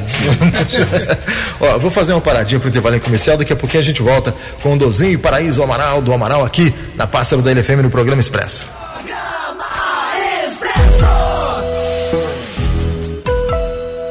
Ó, 1.59 1.77
vou 1.77 1.91
fazer 1.91 2.13
uma 2.13 2.21
paradinha 2.21 2.59
pro 2.59 2.69
intervalo 2.69 2.97
comercial, 3.01 3.37
daqui 3.37 3.51
a 3.51 3.55
pouquinho 3.57 3.81
a 3.81 3.85
gente 3.85 4.01
volta 4.01 4.33
com 4.63 4.73
o 4.73 4.77
Dozinho 4.77 5.13
e 5.13 5.17
Paraíso 5.17 5.61
Amaral, 5.61 6.01
do 6.01 6.13
Amaral 6.13 6.45
aqui 6.45 6.73
na 6.95 7.05
Pássaro 7.05 7.41
da 7.41 7.51
LFM 7.51 7.83
no 7.83 7.89
programa 7.89 8.21
Expresso. 8.21 8.67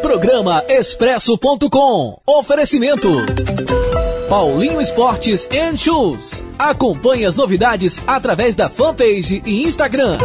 Programa 0.02 0.64
Expresso.com. 0.68 2.20
Oferecimento. 2.26 3.08
Paulinho 4.28 4.80
Esportes 4.80 5.48
and 5.52 5.76
Shoes. 5.76 6.42
Acompanhe 6.58 7.25
as 7.25 7.36
novidades 7.36 8.02
através 8.06 8.54
da 8.54 8.68
fanpage 8.68 9.42
e 9.46 9.62
Instagram. 9.62 10.18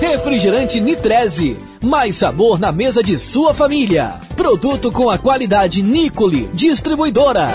Refrigerante 0.00 0.80
Nitreze. 0.80 1.58
Mais 1.82 2.16
sabor 2.16 2.58
na 2.58 2.72
mesa 2.72 3.02
de 3.02 3.18
sua 3.18 3.52
família. 3.52 4.14
Produto 4.34 4.90
com 4.90 5.10
a 5.10 5.18
qualidade 5.18 5.82
Nicole. 5.82 6.48
Distribuidora. 6.54 7.50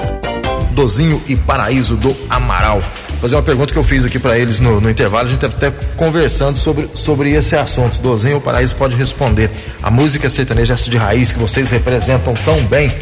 Dozinho 0.71 1.21
e 1.27 1.35
Paraíso 1.35 1.95
do 1.95 2.15
Amaral. 2.29 2.79
Vou 2.79 3.21
fazer 3.21 3.35
uma 3.35 3.41
pergunta 3.41 3.73
que 3.73 3.79
eu 3.79 3.83
fiz 3.83 4.05
aqui 4.05 4.19
para 4.19 4.37
eles 4.37 4.59
no, 4.59 4.79
no 4.79 4.89
intervalo, 4.89 5.27
a 5.27 5.31
gente 5.31 5.45
até 5.45 5.71
conversando 5.95 6.57
sobre, 6.57 6.87
sobre 6.93 7.31
esse 7.31 7.55
assunto. 7.55 7.97
Dozinho, 7.99 8.37
o 8.37 8.41
Paraíso 8.41 8.75
pode 8.75 8.95
responder. 8.95 9.49
A 9.81 9.89
música 9.89 10.29
sertaneja 10.29 10.75
de 10.75 10.97
raiz 10.97 11.31
que 11.31 11.39
vocês 11.39 11.71
representam 11.71 12.33
tão 12.45 12.61
bem, 12.65 12.93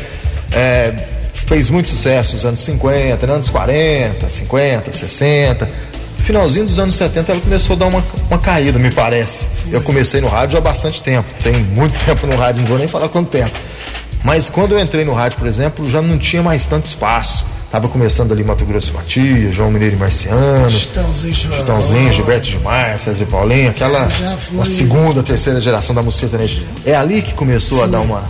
é, 0.51 0.93
fez 1.33 1.69
muito 1.69 1.89
sucesso 1.89 2.33
nos 2.33 2.45
anos 2.45 2.59
50, 2.61 3.27
nos 3.27 3.35
anos 3.35 3.49
40, 3.49 4.29
50, 4.29 4.91
60. 4.91 5.93
No 6.23 6.27
finalzinho 6.27 6.65
dos 6.65 6.79
anos 6.79 6.95
70 6.95 7.33
ela 7.33 7.41
começou 7.41 7.75
a 7.75 7.79
dar 7.79 7.87
uma, 7.87 8.01
uma 8.29 8.39
caída, 8.39 8.79
me 8.79 8.89
parece. 8.89 9.45
Eu 9.69 9.81
comecei 9.81 10.21
no 10.21 10.29
rádio 10.29 10.57
há 10.57 10.61
bastante 10.61 11.03
tempo, 11.03 11.27
tem 11.43 11.53
muito 11.53 11.93
tempo 12.05 12.25
no 12.25 12.37
rádio, 12.37 12.61
não 12.61 12.69
vou 12.69 12.77
nem 12.77 12.87
falar 12.87 13.09
quanto 13.09 13.29
tempo. 13.29 13.51
Mas 14.23 14.47
quando 14.47 14.71
eu 14.71 14.79
entrei 14.79 15.03
no 15.03 15.13
rádio, 15.13 15.37
por 15.37 15.45
exemplo, 15.45 15.89
já 15.89 16.01
não 16.01 16.17
tinha 16.17 16.41
mais 16.41 16.65
tanto 16.65 16.85
espaço. 16.85 17.45
Tava 17.69 17.89
começando 17.89 18.31
ali 18.31 18.41
Mato 18.41 18.63
Grosso 18.63 18.91
e 18.91 18.93
Matias, 18.93 19.53
João 19.53 19.69
Mineiro 19.69 19.97
e 19.97 19.99
Marciano, 19.99 20.71
Chitãozinho. 20.71 21.35
Chitãozinho, 21.35 22.13
Gilberto 22.13 22.47
Gilmar, 22.47 22.97
César 22.97 23.23
e 23.23 23.25
Paulinho, 23.25 23.69
aquela 23.71 24.07
uma 24.53 24.65
segunda, 24.65 25.21
terceira 25.21 25.59
geração 25.59 25.93
da 25.93 26.01
música 26.01 26.29
sertaneja. 26.29 26.61
É 26.85 26.95
ali 26.95 27.21
que 27.21 27.33
começou 27.33 27.83
a 27.83 27.87
dar 27.87 27.99
uma. 27.99 28.23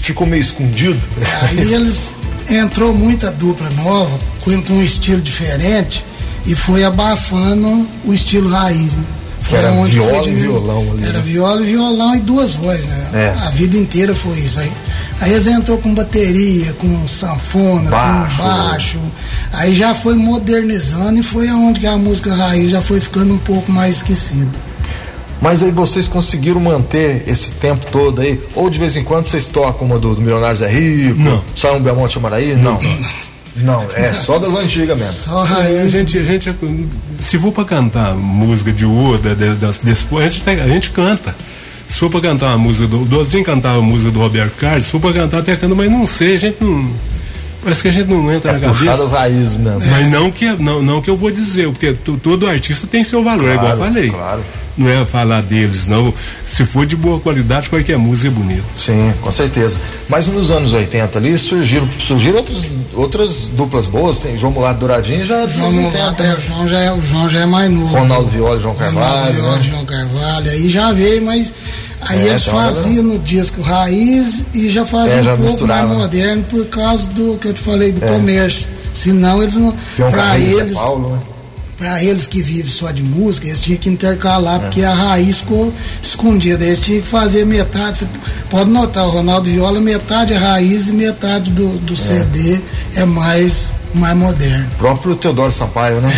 Ficou 0.00 0.26
meio 0.26 0.40
escondido. 0.40 1.00
Aí 1.42 1.72
eles 1.72 2.16
entrou 2.50 2.92
muita 2.92 3.30
dupla 3.30 3.70
nova, 3.70 4.18
com, 4.40 4.60
com 4.60 4.72
um 4.72 4.82
estilo 4.82 5.22
diferente, 5.22 6.04
e 6.46 6.54
foi 6.54 6.84
abafando 6.84 7.86
o 8.04 8.12
estilo 8.12 8.50
raiz. 8.50 8.96
Né? 8.96 9.04
Foi 9.40 9.58
era 9.58 9.70
viola 9.70 10.28
e 10.28 10.34
violão 10.34 10.90
ali. 10.92 11.04
Era 11.04 11.18
né? 11.18 11.24
viola 11.24 11.62
e 11.62 11.64
violão 11.64 12.14
e 12.14 12.20
duas 12.20 12.54
vozes, 12.54 12.86
né? 12.86 13.10
É. 13.14 13.46
A 13.46 13.50
vida 13.50 13.76
inteira 13.76 14.14
foi 14.14 14.38
isso. 14.38 14.60
Aí, 14.60 14.72
aí 15.20 15.32
eles 15.32 15.46
entrou 15.46 15.78
com 15.78 15.92
bateria, 15.94 16.72
com 16.74 17.06
sanfona, 17.06 17.90
baixo. 17.90 18.36
com 18.36 18.42
baixo. 18.42 19.00
Aí 19.52 19.74
já 19.74 19.94
foi 19.94 20.16
modernizando 20.16 21.18
e 21.18 21.22
foi 21.22 21.48
aonde 21.48 21.86
a 21.86 21.96
música 21.96 22.34
raiz 22.34 22.70
já 22.70 22.80
foi 22.80 23.00
ficando 23.00 23.34
um 23.34 23.38
pouco 23.38 23.70
mais 23.70 23.96
esquecida. 23.96 24.50
Mas 25.40 25.60
aí 25.60 25.72
vocês 25.72 26.06
conseguiram 26.06 26.60
manter 26.60 27.24
esse 27.26 27.50
tempo 27.50 27.84
todo 27.90 28.22
aí? 28.22 28.40
Ou 28.54 28.70
de 28.70 28.78
vez 28.78 28.94
em 28.94 29.02
quando 29.02 29.26
vocês 29.26 29.48
tocam 29.48 29.88
uma 29.88 29.98
do, 29.98 30.14
do 30.14 30.20
Milionários 30.20 30.62
é 30.62 30.70
Rico? 30.70 31.18
Não. 31.18 31.42
Só 31.56 31.76
um 31.76 31.82
Belmonte 31.82 32.16
Amaraí? 32.16 32.54
Não. 32.54 32.74
não. 32.74 32.80
Não, 32.80 33.08
é 33.94 34.12
só 34.12 34.38
das 34.38 34.50
antigas 34.54 34.98
mesmo. 34.98 35.12
Só 35.12 35.42
raiz. 35.42 35.94
A 35.94 35.98
gente, 35.98 36.18
a 36.18 36.22
gente, 36.22 36.54
se 37.18 37.38
for 37.38 37.52
para 37.52 37.64
cantar 37.64 38.14
música 38.14 38.72
de 38.72 38.84
de, 38.86 39.54
das, 39.56 39.80
desse, 39.80 40.06
a, 40.10 40.28
gente, 40.28 40.48
a 40.48 40.68
gente 40.68 40.90
canta. 40.90 41.34
Se 41.88 41.98
for 41.98 42.08
para 42.08 42.22
cantar 42.22 42.46
uma 42.48 42.58
música 42.58 42.88
do. 42.88 43.02
O 43.02 43.04
Dozinho 43.04 43.44
cantava 43.44 43.78
a 43.78 43.82
música 43.82 44.10
do 44.10 44.18
Roberto 44.18 44.56
Carlos, 44.56 44.86
se 44.86 44.90
for 44.90 45.00
para 45.00 45.12
cantar 45.12 45.38
até 45.40 45.54
canta, 45.56 45.74
mas 45.74 45.90
não 45.90 46.06
sei, 46.06 46.34
a 46.34 46.38
gente 46.38 46.64
não. 46.64 46.90
Parece 47.62 47.82
que 47.82 47.88
a 47.88 47.92
gente 47.92 48.08
não 48.08 48.32
entra 48.32 48.50
é 48.50 48.54
na 48.54 48.60
cabeça. 48.60 49.08
raízes 49.08 49.56
mesmo. 49.58 49.82
Mas 49.88 50.10
não 50.10 50.30
que, 50.32 50.50
não, 50.54 50.82
não 50.82 51.00
que 51.02 51.10
eu 51.10 51.16
vou 51.16 51.30
dizer, 51.30 51.70
porque 51.70 51.92
todo 51.92 52.48
artista 52.48 52.86
tem 52.86 53.04
seu 53.04 53.22
valor, 53.22 53.44
claro, 53.44 53.52
é 53.52 53.54
igual 53.54 53.72
eu 53.72 53.78
falei. 53.78 54.10
Claro 54.10 54.42
não 54.76 54.88
é 54.88 55.04
falar 55.04 55.42
deles, 55.42 55.86
não. 55.86 56.12
Se 56.46 56.64
for 56.64 56.86
de 56.86 56.96
boa 56.96 57.20
qualidade, 57.20 57.68
qualquer 57.68 57.98
música 57.98 58.28
é 58.28 58.30
bonita. 58.30 58.64
Sim, 58.78 59.12
com 59.20 59.30
certeza. 59.30 59.78
Mas 60.08 60.26
nos 60.26 60.50
anos 60.50 60.72
80 60.72 61.18
ali 61.18 61.38
surgiram, 61.38 61.88
surgiram 61.98 62.38
outros, 62.38 62.64
outras 62.94 63.48
duplas 63.50 63.86
boas, 63.86 64.18
tem 64.18 64.36
João 64.38 64.52
Mulato 64.52 64.80
Douradinho 64.80 65.24
já. 65.24 65.46
João 65.46 65.72
Mulato, 65.72 66.22
é, 66.22 66.34
o, 66.34 66.40
João 66.40 66.68
já 66.68 66.78
é, 66.78 66.92
o 66.92 67.02
João 67.02 67.28
já 67.28 67.40
é 67.40 67.46
mais 67.46 67.70
novo. 67.70 67.94
Ronaldo 67.94 68.28
Viola, 68.30 68.60
João 68.60 68.74
Carvalho. 68.74 69.06
Ronaldo 69.06 69.32
Viola, 69.32 69.56
né? 69.56 69.62
João 69.62 69.84
Carvalho, 69.84 70.50
aí 70.50 70.68
já 70.68 70.92
veio, 70.92 71.24
mas. 71.24 71.52
Aí 72.08 72.26
é, 72.26 72.30
eles 72.30 72.44
faziam 72.44 73.04
no 73.04 73.18
disco 73.20 73.62
raiz 73.62 74.44
e 74.52 74.68
já 74.68 74.84
faziam 74.84 75.20
é, 75.20 75.22
já 75.22 75.34
um 75.34 75.36
pouco 75.36 75.66
mais 75.68 75.88
né? 75.88 75.96
moderno 75.96 76.44
por 76.44 76.66
causa 76.66 77.08
do 77.12 77.38
que 77.38 77.46
eu 77.46 77.52
te 77.52 77.60
falei 77.60 77.92
do 77.92 78.04
é. 78.04 78.08
comércio. 78.08 78.66
Senão 78.92 79.40
eles 79.42 79.54
não. 79.54 79.72
Para 79.96 80.38
eles. 80.38 80.74
Paulo, 80.74 81.10
né? 81.10 81.31
Para 81.82 82.00
eles 82.00 82.28
que 82.28 82.40
vivem 82.40 82.70
só 82.70 82.92
de 82.92 83.02
música, 83.02 83.48
eles 83.48 83.60
tinham 83.60 83.76
que 83.76 83.88
intercalar, 83.88 84.54
é. 84.54 84.58
porque 84.60 84.84
a 84.84 84.94
raiz 84.94 85.38
ficou 85.38 85.74
escondida. 86.00 86.64
Eles 86.64 86.78
tinham 86.78 87.02
que 87.02 87.08
fazer 87.08 87.44
metade. 87.44 87.98
Você 87.98 88.08
pode 88.48 88.70
notar, 88.70 89.04
o 89.04 89.10
Ronaldo 89.10 89.50
Viola, 89.50 89.80
metade 89.80 90.32
é 90.32 90.36
raiz 90.36 90.88
e 90.88 90.92
metade 90.92 91.50
do, 91.50 91.78
do 91.78 91.94
é. 91.94 91.96
CD 91.96 92.60
é 92.94 93.04
mais, 93.04 93.74
mais 93.92 94.16
moderno. 94.16 94.64
O 94.74 94.76
próprio 94.76 95.16
Teodoro 95.16 95.50
Sampaio, 95.50 96.00
né? 96.00 96.08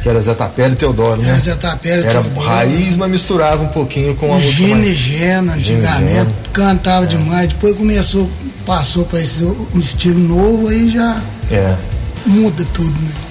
É. 0.00 0.02
Que 0.02 0.08
era 0.08 0.20
Zé 0.20 0.34
Tapera 0.34 0.72
e 0.72 0.76
Teodoro, 0.76 1.22
né? 1.22 1.28
Era 1.28 1.38
Zé 1.38 1.54
Tapera 1.54 2.02
e 2.02 2.06
Era 2.06 2.20
Teodoro. 2.20 2.48
raiz, 2.48 2.96
mas 2.96 3.08
misturava 3.08 3.62
um 3.62 3.68
pouquinho 3.68 4.16
com 4.16 4.32
a 4.32 4.34
música. 4.34 4.52
Gina 4.52 4.76
mais... 4.78 4.88
e 4.88 4.94
Gena, 4.94 5.54
antigamente, 5.54 6.34
cantava 6.52 7.04
é. 7.04 7.08
demais. 7.08 7.48
Depois 7.50 7.76
começou, 7.76 8.28
passou 8.66 9.04
para 9.04 9.20
esse 9.20 9.44
um 9.44 9.78
estilo 9.78 10.18
novo, 10.18 10.66
aí 10.66 10.88
já 10.88 11.22
é. 11.52 11.76
muda 12.26 12.64
tudo, 12.72 12.90
né? 12.90 13.23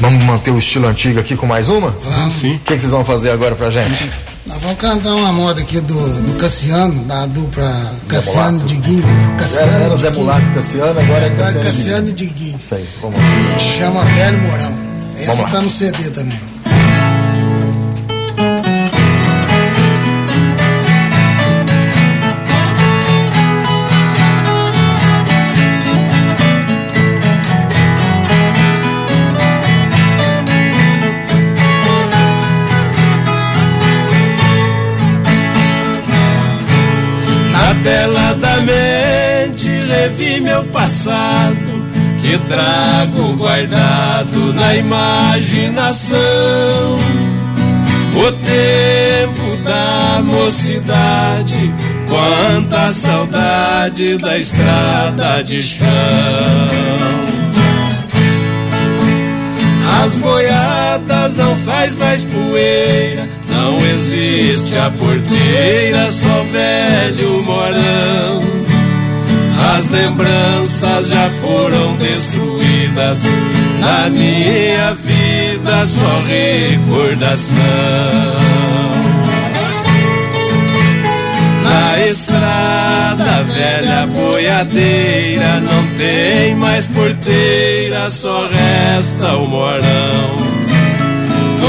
Vamos 0.00 0.24
manter 0.24 0.50
o 0.50 0.58
estilo 0.58 0.86
antigo 0.86 1.18
aqui 1.18 1.36
com 1.36 1.46
mais 1.46 1.68
uma? 1.68 1.90
Vamos. 1.90 2.34
Sim. 2.34 2.56
O 2.56 2.58
que, 2.58 2.74
que 2.74 2.80
vocês 2.80 2.92
vão 2.92 3.04
fazer 3.04 3.30
agora 3.30 3.54
pra 3.54 3.70
gente? 3.70 4.10
Nós 4.46 4.60
vamos 4.62 4.78
cantar 4.78 5.14
uma 5.14 5.32
moda 5.32 5.60
aqui 5.60 5.80
do, 5.80 6.22
do 6.22 6.34
Cassiano, 6.34 7.02
da 7.04 7.26
dupla 7.26 7.70
Cassiano 8.06 8.60
de 8.60 8.76
Gui. 8.76 9.02
Cassiano 9.38 9.72
era 9.72 9.96
Zé 9.96 10.10
Mulato 10.10 10.50
Cassiano, 10.54 11.00
agora 11.00 11.26
é 11.26 11.30
Cassiano, 11.30 11.64
Cassiano 11.64 12.12
de 12.12 12.26
Gui. 12.26 12.56
Isso 12.58 12.74
aí, 12.74 12.86
vamos 13.00 13.18
lá. 13.18 13.58
Chama 13.58 14.04
Velho 14.04 14.38
Morão. 14.42 14.78
Essa 15.18 15.44
tá 15.44 15.60
no 15.60 15.70
CD 15.70 16.10
também. 16.10 16.55
Veladamente 37.86 39.68
revi 39.86 40.40
meu 40.40 40.64
passado 40.64 41.54
que 42.20 42.36
trago 42.48 43.36
guardado 43.36 44.52
na 44.54 44.74
imaginação. 44.74 46.18
O 48.12 48.32
tempo 48.32 49.56
da 49.62 50.20
mocidade, 50.20 51.72
quanta 52.08 52.92
saudade 52.92 54.18
da 54.18 54.36
estrada 54.36 55.44
de 55.44 55.62
chão. 55.62 55.86
As 60.02 60.16
boiadas 60.16 61.36
não 61.36 61.56
faz 61.58 61.96
mais 61.96 62.24
poeira, 62.24 63.28
não 63.56 63.74
existe 63.86 64.76
a 64.76 64.90
porteira, 64.90 66.06
só 66.08 66.44
velho 66.52 67.42
morão. 67.42 68.42
As 69.74 69.88
lembranças 69.88 71.08
já 71.08 71.28
foram 71.40 71.96
destruídas, 71.96 73.22
na 73.80 74.08
minha 74.10 74.94
vida 74.94 75.84
só 75.84 76.22
recordação. 76.26 77.56
Na 81.62 82.06
estrada 82.06 83.42
velha 83.44 84.06
boiadeira 84.06 85.60
não 85.60 85.86
tem 85.96 86.54
mais 86.54 86.86
porteira, 86.88 88.08
só 88.08 88.48
resta 88.48 89.36
o 89.36 89.48
morão. 89.48 90.65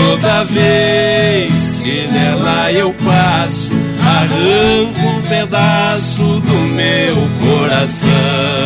Toda 0.10 0.44
vez 0.46 1.82
que 1.84 2.08
nela 2.08 2.72
eu 2.72 2.94
passo, 2.94 3.74
arranco 4.02 5.06
um 5.06 5.22
pedaço 5.24 6.24
do 6.40 6.60
meu 6.74 7.16
coração. 7.42 8.57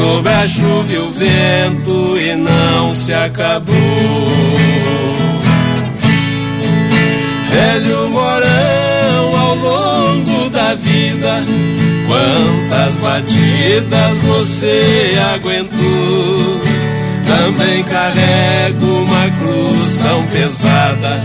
Sob 0.00 0.26
a 0.26 0.48
chuva 0.48 0.92
e 0.92 0.98
o 0.98 1.10
vento 1.10 2.18
e 2.18 2.34
não 2.34 2.90
se 2.90 3.12
acabou. 3.12 3.76
Velho 7.50 8.08
morão 8.08 9.36
ao 9.36 9.54
longo 9.56 10.48
da 10.48 10.74
vida 10.74 11.44
Quantas 12.10 12.94
batidas 12.96 14.16
você 14.24 15.16
aguentou? 15.34 16.60
Também 17.24 17.84
carrego 17.84 18.86
uma 18.86 19.30
cruz 19.38 19.96
tão 19.98 20.26
pesada 20.26 21.20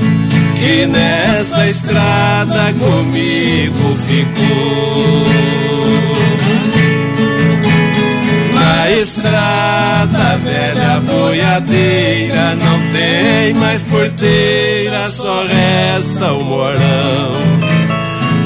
que 0.60 0.86
nessa 0.86 1.66
estrada 1.66 2.72
comigo 2.78 3.96
ficou. 4.06 5.26
Na 8.86 8.92
estrada 8.92 10.38
velha 10.44 11.00
boiadeira 11.00 12.54
não 12.54 12.88
tem 12.92 13.52
mais 13.56 13.82
porteira, 13.82 15.08
só 15.08 15.44
resta 15.44 16.34
o 16.34 16.44
morão. 16.44 17.32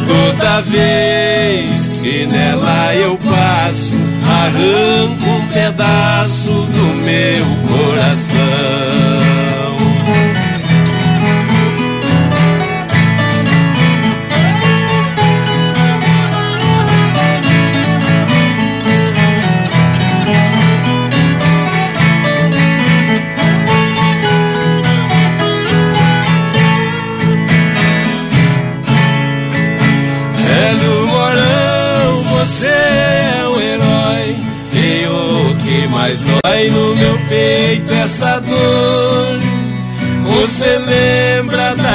Toda 0.07 0.61
vez 0.61 1.99
que 2.01 2.25
nela 2.27 2.95
eu 2.95 3.17
passo, 3.17 3.95
arranco 4.23 5.29
um 5.29 5.47
pedaço 5.49 6.47
do 6.47 6.95
meu 7.03 7.45
coração. 7.67 8.98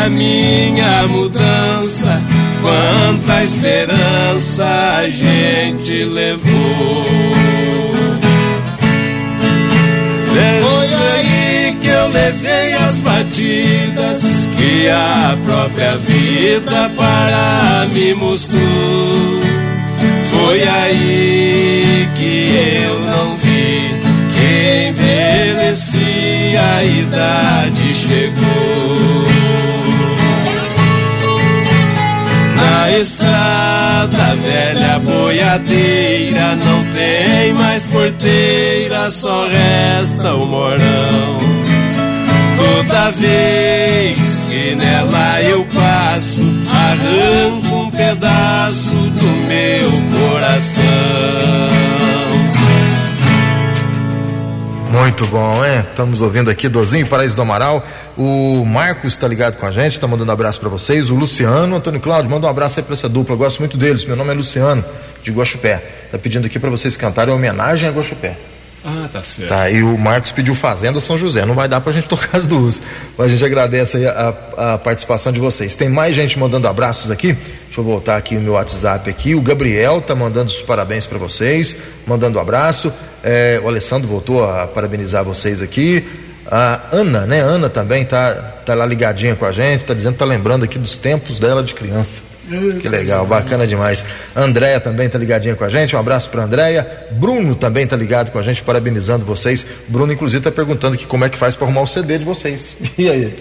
Minha 0.09 1.07
mudança? 1.09 2.23
Quanta 2.61 3.43
esperança 3.43 4.65
a 4.99 5.09
gente 5.09 6.05
levou. 6.05 7.45
Foi 10.33 10.95
aí 10.95 11.77
que 11.81 11.89
eu 11.89 12.09
levei 12.09 12.73
as 12.73 13.01
batidas 13.01 14.49
que 14.57 14.89
a 14.89 15.37
própria 15.45 15.97
vida 15.99 16.91
para 16.97 17.87
me 17.93 18.15
mostrou. 18.15 19.41
Foi 20.31 20.63
aí 20.63 22.09
que 22.15 22.85
eu 22.87 23.01
não 23.01 23.37
vi 23.37 24.01
que 24.33 24.89
envelheci, 24.89 26.57
a 26.57 26.85
idade 26.85 27.95
chegou. 27.95 29.34
Estrada 32.99 34.37
velha 34.37 34.99
boiadeira 35.01 36.55
não 36.57 36.85
tem 36.93 37.53
mais 37.55 37.85
porteira, 37.87 39.11
só 39.11 39.47
resta 39.49 40.35
o 40.35 40.47
morão. 40.47 41.39
Toda 42.57 43.11
vez 43.13 44.47
que 44.49 44.75
nela 44.75 45.43
eu 45.43 45.65
passo, 45.67 46.43
arranco 46.71 47.77
um 47.77 47.91
pedaço 47.91 48.95
do 48.95 49.27
meu 49.49 50.31
coração. 50.31 52.04
Muito 54.95 55.27
bom, 55.27 55.65
é? 55.65 55.81
Estamos 55.81 56.23
ouvindo 56.23 56.49
aqui 56.49 56.69
Dozinho, 56.69 57.05
Paraíso 57.09 57.35
do 57.35 57.43
Amaral. 57.43 57.85
O 58.17 58.65
Marcos 58.65 59.15
está 59.15 59.27
ligado 59.27 59.57
com 59.57 59.67
a 59.67 59.71
gente, 59.73 59.95
está 59.95 60.07
mandando 60.07 60.31
um 60.31 60.33
abraço 60.33 60.61
para 60.61 60.69
vocês. 60.69 61.11
O 61.11 61.17
Luciano, 61.17 61.75
Antônio 61.75 61.99
Cláudio, 61.99 62.31
manda 62.31 62.47
um 62.47 62.49
abraço 62.49 62.79
aí 62.79 62.85
para 62.85 62.93
essa 62.93 63.09
dupla. 63.09 63.35
Eu 63.35 63.39
gosto 63.39 63.59
muito 63.59 63.77
deles. 63.77 64.05
Meu 64.05 64.15
nome 64.15 64.31
é 64.31 64.35
Luciano, 64.35 64.85
de 65.21 65.33
Guaxupé. 65.33 65.83
Tá 66.13 66.17
pedindo 66.17 66.47
aqui 66.47 66.61
para 66.61 66.71
vocês 66.71 66.97
cantarem 66.97 67.35
homenagem 67.35 67.89
a 67.89 67.93
Guaxupé. 67.93 68.39
Ah, 68.85 69.09
tá 69.11 69.23
certo. 69.23 69.49
Tá, 69.49 69.71
e 69.71 69.83
o 69.83 69.97
Marcos 69.97 70.31
pediu 70.31 70.55
Fazenda 70.55 71.01
São 71.01 71.17
José. 71.17 71.47
Não 71.47 71.55
vai 71.55 71.67
dar 71.67 71.81
pra 71.81 71.91
gente 71.91 72.07
tocar 72.09 72.37
as 72.37 72.47
duas. 72.47 72.83
Mas 73.17 73.29
a 73.29 73.31
gente 73.31 73.45
agradece 73.45 74.07
a, 74.07 74.35
a, 74.57 74.79
participação 74.79 75.33
de 75.33 75.41
vocês. 75.41 75.75
Tem 75.75 75.89
mais 75.89 76.15
gente 76.15 76.39
mandando 76.39 76.69
abraços 76.69 77.11
aqui. 77.11 77.33
Deixa 77.33 77.81
eu 77.81 77.85
voltar 77.85 78.19
aqui 78.19 78.37
o 78.37 78.41
meu 78.41 78.53
WhatsApp 78.53 79.09
aqui. 79.09 79.35
O 79.35 79.41
Gabriel 79.41 80.03
tá 80.03 80.15
mandando 80.15 80.51
os 80.51 80.61
parabéns 80.61 81.07
para 81.07 81.17
vocês, 81.17 81.77
mandando 82.07 82.39
abraço. 82.39 82.93
É, 83.23 83.59
o 83.65 83.69
Alessandro 83.69 84.07
voltou 84.07 84.45
a 84.45 84.67
parabenizar 84.67 85.25
vocês 85.25 85.63
aqui. 85.63 86.07
A 86.47 86.83
Ana, 86.93 87.25
né? 87.25 87.41
Ana 87.41 87.71
também 87.71 88.05
tá, 88.05 88.35
tá 88.67 88.75
lá 88.75 88.85
ligadinha 88.85 89.35
com 89.35 89.47
a 89.47 89.51
gente, 89.51 89.85
tá 89.85 89.95
dizendo 89.95 90.17
tá 90.17 90.27
lembrando 90.27 90.63
aqui 90.63 90.79
dos 90.79 90.99
tempos 90.99 91.41
dela 91.41 91.63
de 91.63 91.73
criança. 91.73 92.34
Que 92.81 92.89
legal, 92.89 93.27
bacana 93.27 93.67
demais. 93.67 94.05
Andréia 94.35 94.79
também 94.81 95.09
tá 95.09 95.19
ligadinha 95.19 95.55
com 95.55 95.65
a 95.65 95.69
gente. 95.69 95.97
Um 95.97 95.99
abraço 95.99 96.31
para 96.31 96.45
Andréia. 96.45 96.87
Bruno 97.13 97.55
também 97.55 97.87
tá 97.87 97.97
ligado 97.97 98.31
com 98.31 98.39
a 98.39 98.43
gente, 98.43 98.63
parabenizando 98.63 99.25
vocês. 99.25 99.67
Bruno, 99.89 100.13
inclusive, 100.13 100.43
tá 100.43 100.51
perguntando 100.51 100.95
aqui 100.95 101.07
como 101.07 101.25
é 101.25 101.29
que 101.29 101.39
faz 101.39 101.55
para 101.55 101.67
arrumar 101.67 101.83
o 101.83 101.87
CD 101.87 102.19
de 102.19 102.25
vocês. 102.25 102.77
E 102.97 103.11
aí? 103.11 103.35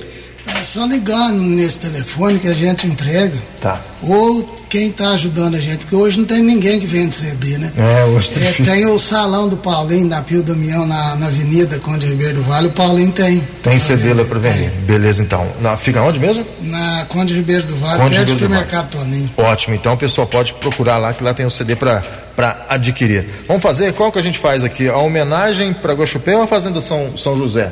É 0.64 0.66
só 0.66 0.86
ligar 0.86 1.30
nesse 1.30 1.82
telefone 1.82 2.40
que 2.40 2.48
a 2.48 2.54
gente 2.54 2.88
entrega. 2.88 3.38
Tá. 3.60 3.82
Ou 4.02 4.44
quem 4.70 4.88
está 4.88 5.10
ajudando 5.10 5.56
a 5.56 5.60
gente, 5.60 5.80
porque 5.80 5.94
hoje 5.94 6.18
não 6.18 6.26
tem 6.26 6.42
ninguém 6.42 6.80
que 6.80 6.86
vende 6.86 7.14
CD, 7.14 7.58
né? 7.58 7.70
É, 7.78 8.06
hoje 8.06 8.30
tem. 8.30 8.48
É, 8.48 8.52
tem 8.54 8.86
o 8.86 8.98
salão 8.98 9.50
do 9.50 9.58
Paulinho, 9.58 10.08
da 10.08 10.22
Pio 10.22 10.42
Damião, 10.42 10.86
na, 10.86 11.18
na 11.18 11.26
Avenida 11.26 11.78
Conde 11.80 12.06
Ribeiro 12.06 12.36
do 12.36 12.44
Vale, 12.44 12.68
o 12.68 12.72
Paulinho 12.72 13.12
tem. 13.12 13.46
Tem 13.62 13.78
CD 13.78 14.14
lá 14.14 14.24
para 14.24 14.40
vender. 14.40 14.68
É. 14.68 14.70
Beleza, 14.86 15.22
então. 15.22 15.46
Na, 15.60 15.76
fica 15.76 16.02
onde 16.02 16.18
mesmo? 16.18 16.48
Na 16.62 17.06
Conde 17.10 17.34
Ribeiro 17.34 17.66
do 17.66 17.76
Vale, 17.76 18.02
Conde 18.02 18.16
perto 18.16 18.28
do 18.28 18.40
supermercado 18.40 18.90
Toninho. 18.90 19.30
Ótimo, 19.36 19.76
então 19.76 19.96
o 19.96 19.98
pessoal 19.98 20.26
pode 20.26 20.54
procurar 20.54 20.98
lá, 20.98 21.14
que 21.14 21.22
lá 21.22 21.34
tem 21.34 21.46
o 21.46 21.52
CD 21.52 21.76
para 21.76 22.02
para 22.38 22.66
adquirir. 22.70 23.28
Vamos 23.48 23.62
fazer, 23.62 23.94
qual 23.94 24.12
que 24.12 24.18
a 24.18 24.22
gente 24.24 24.40
faz 24.40 24.64
aqui? 24.64 24.88
A 24.88 24.98
homenagem 24.98 25.74
para 25.74 25.94
Guaxupé 25.94 26.38
ou 26.38 26.44
a 26.44 26.48
Fazenda 26.48 26.82
São, 26.82 27.16
São 27.18 27.38
José? 27.38 27.72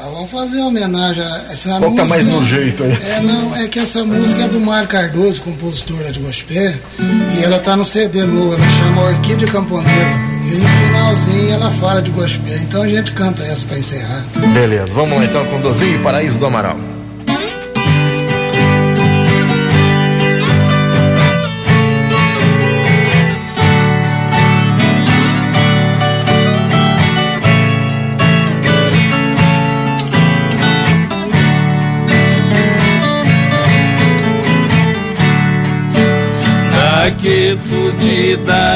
Ah, 0.00 0.10
vamos 0.12 0.30
fazer 0.30 0.58
uma 0.58 0.68
homenagem 0.68 1.22
a 1.24 1.44
essa 1.50 1.70
Qual 1.70 1.90
música. 1.90 2.02
tá 2.02 2.08
mais 2.08 2.26
no 2.26 2.44
jeito 2.44 2.84
aí? 2.84 2.92
É, 2.92 3.20
não, 3.20 3.56
é 3.56 3.66
que 3.66 3.78
essa 3.80 4.04
música 4.04 4.44
é 4.44 4.48
do 4.48 4.60
Mário 4.60 4.88
Cardoso, 4.88 5.42
compositor 5.42 6.00
lá 6.02 6.10
de 6.10 6.20
Gospé, 6.20 6.78
e 7.38 7.42
ela 7.44 7.58
tá 7.58 7.76
no 7.76 7.84
CD 7.84 8.24
novo, 8.24 8.54
ela 8.54 8.70
chama 8.70 9.02
Orquídea 9.02 9.48
Camponesa. 9.48 10.18
E 10.44 10.50
no 10.54 10.68
finalzinho 10.86 11.50
ela 11.52 11.70
fala 11.72 12.00
de 12.00 12.10
Gospé, 12.10 12.54
então 12.62 12.82
a 12.82 12.88
gente 12.88 13.12
canta 13.12 13.42
essa 13.42 13.66
para 13.66 13.78
encerrar. 13.78 14.24
Beleza, 14.54 14.86
vamos 14.94 15.18
lá 15.18 15.24
então 15.24 15.44
com 15.46 15.60
Dozinho 15.60 16.00
Paraíso 16.02 16.38
do 16.38 16.46
Amaral. 16.46 16.76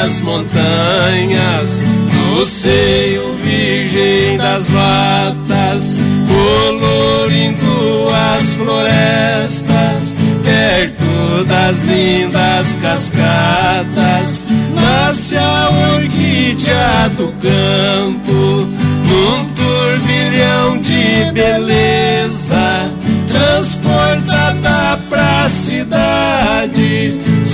Das 0.03 0.19
montanhas, 0.19 1.85
no 2.13 2.45
seio 2.45 3.37
virgem 3.41 4.35
das 4.35 4.67
matas, 4.67 5.97
colorindo 6.27 8.09
as 8.35 8.53
florestas, 8.53 10.17
perto 10.43 11.45
das 11.45 11.79
lindas 11.83 12.77
cascatas, 12.81 14.45
nasce 14.75 15.37
a 15.37 15.69
orquídea 15.95 17.09
do 17.15 17.31
campo, 17.35 18.67
num 19.07 19.45
turbilhão 19.55 20.81
de 20.81 21.31
beleza, 21.31 22.91
transportada 23.29 24.99
pra 25.09 25.47
cidade 25.47 26.92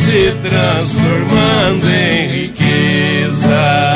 se 0.10 0.34
transformando 0.42 1.88
em 1.88 2.28
riqueza. 2.28 3.94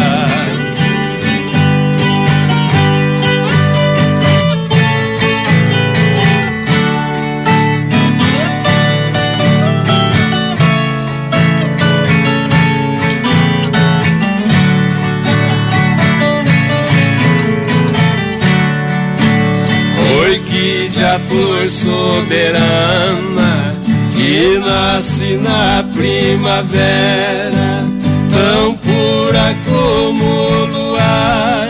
Orquídea 20.20 21.20
flor 21.28 21.68
soberana 21.68 23.04
que 24.16 24.60
nasce 24.60 25.36
na 25.36 25.83
primavera, 26.24 27.84
tão 28.32 28.76
pura 28.78 29.56
como 29.66 30.24
o 30.24 30.66
luar, 30.66 31.68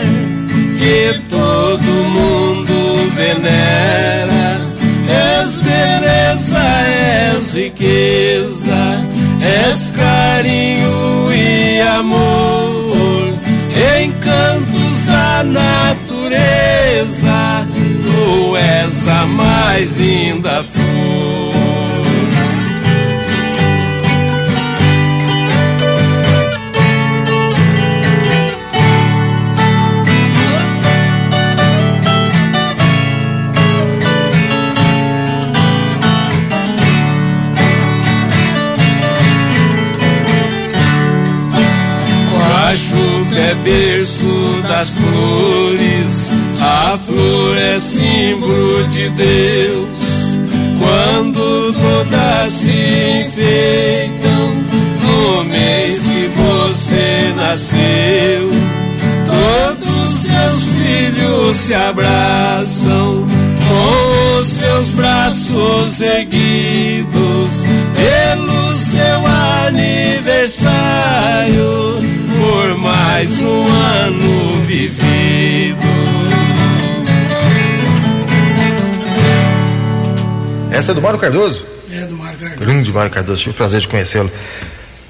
que 0.78 1.18
todo 1.28 2.08
mundo 2.18 3.10
venera. 3.16 4.60
És 5.42 5.58
beleza, 5.58 6.64
és 6.86 7.50
riqueza, 7.52 9.04
és 9.42 9.90
carinho 9.90 11.32
e 11.32 11.80
amor, 11.98 13.34
encantos 14.04 15.06
da 15.06 15.42
natureza, 15.42 16.56
tu 18.04 18.56
és 18.56 19.08
a 19.08 19.26
mais 19.26 19.90
linda 19.98 20.62
flores, 45.14 46.32
a 46.60 46.98
flor 46.98 47.56
é 47.56 47.78
símbolo 47.78 48.88
de 48.88 49.08
Deus. 49.10 49.98
Quando 50.78 51.72
todas 51.72 52.48
se 52.48 53.26
enfeitam, 53.26 54.64
no 55.02 55.44
mês 55.44 56.00
que 56.00 56.28
você 56.34 57.32
nasceu, 57.36 58.50
todos 59.26 60.10
seus 60.10 60.64
filhos 60.64 61.56
se 61.56 61.74
abraçam 61.74 63.24
com 63.68 64.38
os 64.38 64.46
seus 64.46 64.88
braços 64.88 66.00
erguidos 66.00 67.64
pelo 67.94 68.72
seu 68.72 69.26
aniversário 69.66 70.84
por 72.40 72.76
mais 72.78 73.30
um 73.40 73.66
ano 73.66 74.33
vivido. 74.74 75.78
Essa 80.72 80.90
é 80.90 80.94
do 80.94 81.00
Mário 81.00 81.18
Cardoso? 81.18 81.64
É 81.90 82.04
do 82.06 82.16
Mário 82.16 82.38
Cardoso. 82.38 82.60
Grande 82.60 82.92
Mário 82.92 83.10
Cardoso, 83.10 83.40
tive 83.40 83.54
o 83.54 83.54
prazer 83.54 83.80
de 83.80 83.88
conhecê-lo. 83.88 84.30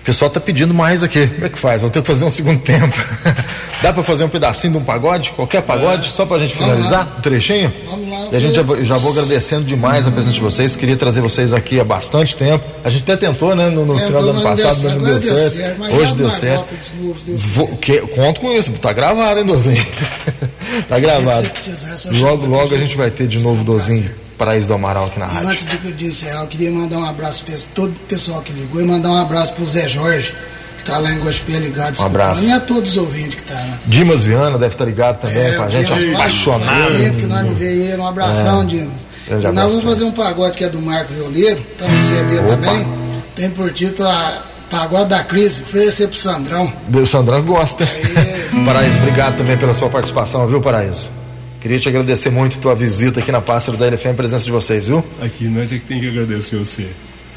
O 0.04 0.06
pessoal 0.06 0.30
tá 0.30 0.38
pedindo 0.38 0.74
mais 0.74 1.02
aqui. 1.02 1.26
Como 1.28 1.46
é 1.46 1.48
que 1.48 1.58
faz? 1.58 1.80
Vamos 1.80 1.94
ter 1.94 2.02
que 2.02 2.06
fazer 2.06 2.26
um 2.26 2.30
segundo 2.30 2.60
tempo. 2.60 2.94
Dá 3.80 3.90
para 3.90 4.02
fazer 4.02 4.22
um 4.22 4.28
pedacinho 4.28 4.74
de 4.74 4.78
um 4.78 4.84
pagode? 4.84 5.30
Qualquer 5.30 5.62
pagode? 5.62 6.10
É. 6.10 6.12
Só 6.12 6.26
pra 6.26 6.38
gente 6.38 6.54
finalizar? 6.54 7.14
Um 7.16 7.22
trechinho? 7.22 7.72
Vamos 7.88 8.10
lá. 8.10 8.28
E 8.30 8.36
a 8.36 8.38
gente 8.38 8.54
já, 8.54 8.62
já 8.84 8.96
vou 8.98 9.12
agradecendo 9.12 9.64
demais 9.64 10.06
a 10.06 10.10
presença 10.10 10.34
de 10.34 10.42
vocês. 10.42 10.76
Queria 10.76 10.94
trazer 10.94 11.22
vocês 11.22 11.54
aqui 11.54 11.80
há 11.80 11.84
bastante 11.84 12.36
tempo. 12.36 12.62
A 12.84 12.90
gente 12.90 13.10
até 13.10 13.16
tentou, 13.16 13.56
né? 13.56 13.70
No, 13.70 13.86
no 13.86 13.98
final 13.98 14.22
do 14.22 14.28
ano 14.28 14.42
passado, 14.42 14.78
mas 14.82 14.92
não 14.92 15.02
deu 15.02 15.20
certo. 15.22 15.56
certo. 15.56 15.82
Hoje 15.96 16.14
deu 16.16 16.30
certo. 16.30 16.74
Vou, 17.26 17.68
que, 17.78 17.98
conto 18.08 18.42
com 18.42 18.52
isso. 18.52 18.72
Tá 18.72 18.92
gravado, 18.92 19.40
hein, 19.40 19.46
Dozinho? 19.46 19.86
tá 20.86 20.98
gravado. 20.98 21.50
Logo, 22.12 22.46
logo 22.46 22.74
a 22.74 22.78
gente 22.78 22.94
vai 22.94 23.10
ter 23.10 23.26
de 23.26 23.38
novo 23.38 23.64
Dozinho 23.64 24.23
Paraíso 24.36 24.68
do 24.68 24.74
Amaral 24.74 25.06
aqui 25.06 25.18
na 25.18 25.26
rádio. 25.26 25.48
Antes 25.48 25.66
de, 25.66 25.92
de 25.92 26.06
encerrar, 26.06 26.42
eu 26.42 26.46
queria 26.46 26.70
mandar 26.70 26.98
um 26.98 27.04
abraço 27.04 27.44
para 27.44 27.54
todo 27.74 27.90
o 27.90 28.06
pessoal 28.08 28.42
que 28.42 28.52
ligou 28.52 28.80
e 28.80 28.84
mandar 28.84 29.10
um 29.10 29.16
abraço 29.16 29.52
para 29.54 29.62
o 29.62 29.66
Zé 29.66 29.86
Jorge, 29.88 30.34
que 30.76 30.82
está 30.82 30.98
lá 30.98 31.10
em 31.10 31.18
Gospel 31.20 31.60
ligado. 31.60 32.00
Um 32.00 32.06
abraço. 32.06 32.42
E 32.42 32.50
a 32.50 32.60
todos 32.60 32.90
os 32.90 32.96
ouvintes 32.96 33.36
que 33.36 33.42
estão 33.42 33.56
tá 33.56 33.62
lá. 33.62 33.78
Dimas 33.86 34.24
Viana 34.24 34.58
deve 34.58 34.74
estar 34.74 34.84
tá 34.84 34.90
ligado 34.90 35.20
também 35.20 35.46
é, 35.46 35.52
com 35.52 35.62
a 35.62 35.70
gente, 35.70 35.94
Dimas, 35.94 36.14
apaixonado. 36.14 37.02
É, 37.02 37.10
que 37.10 37.26
nós 37.26 37.46
não 37.46 37.54
vemos 37.54 37.86
ele. 37.86 37.96
Um 37.96 38.06
abração, 38.06 38.62
é. 38.62 38.64
Dimas. 38.66 39.14
E 39.28 39.52
nós 39.52 39.72
vamos 39.72 39.84
fazer 39.84 40.04
um 40.04 40.12
pagode 40.12 40.58
que 40.58 40.64
é 40.64 40.68
do 40.68 40.80
Marco 40.80 41.12
Violeiro, 41.12 41.60
tá 41.78 41.86
no 41.86 42.08
CD 42.08 42.38
Opa. 42.38 42.48
também. 42.48 42.86
Tem 43.34 43.50
por 43.50 43.72
título 43.72 44.08
a 44.08 44.42
Pagode 44.70 45.10
da 45.10 45.22
Crise, 45.22 45.62
oferecer 45.62 46.08
pro 46.08 46.16
Sandrão. 46.16 46.72
O 46.92 47.06
Sandrão 47.06 47.42
gosta. 47.42 47.84
Aí... 47.84 48.64
Paraíso, 48.64 48.98
obrigado 48.98 49.36
também 49.36 49.56
pela 49.56 49.74
sua 49.74 49.88
participação, 49.88 50.46
viu, 50.46 50.60
Paraíso? 50.60 51.10
Queria 51.64 51.78
te 51.78 51.88
agradecer 51.88 52.28
muito 52.28 52.58
a 52.58 52.60
tua 52.60 52.74
visita 52.74 53.20
aqui 53.20 53.32
na 53.32 53.40
Pássaro 53.40 53.78
da 53.78 53.86
LFM, 53.86 54.10
a 54.10 54.14
presença 54.14 54.44
de 54.44 54.50
vocês, 54.50 54.84
viu? 54.86 55.02
Aqui, 55.22 55.46
nós 55.46 55.72
é 55.72 55.78
que 55.78 55.84
tem 55.86 55.98
que 55.98 56.06
agradecer 56.06 56.58
você. 56.58 56.86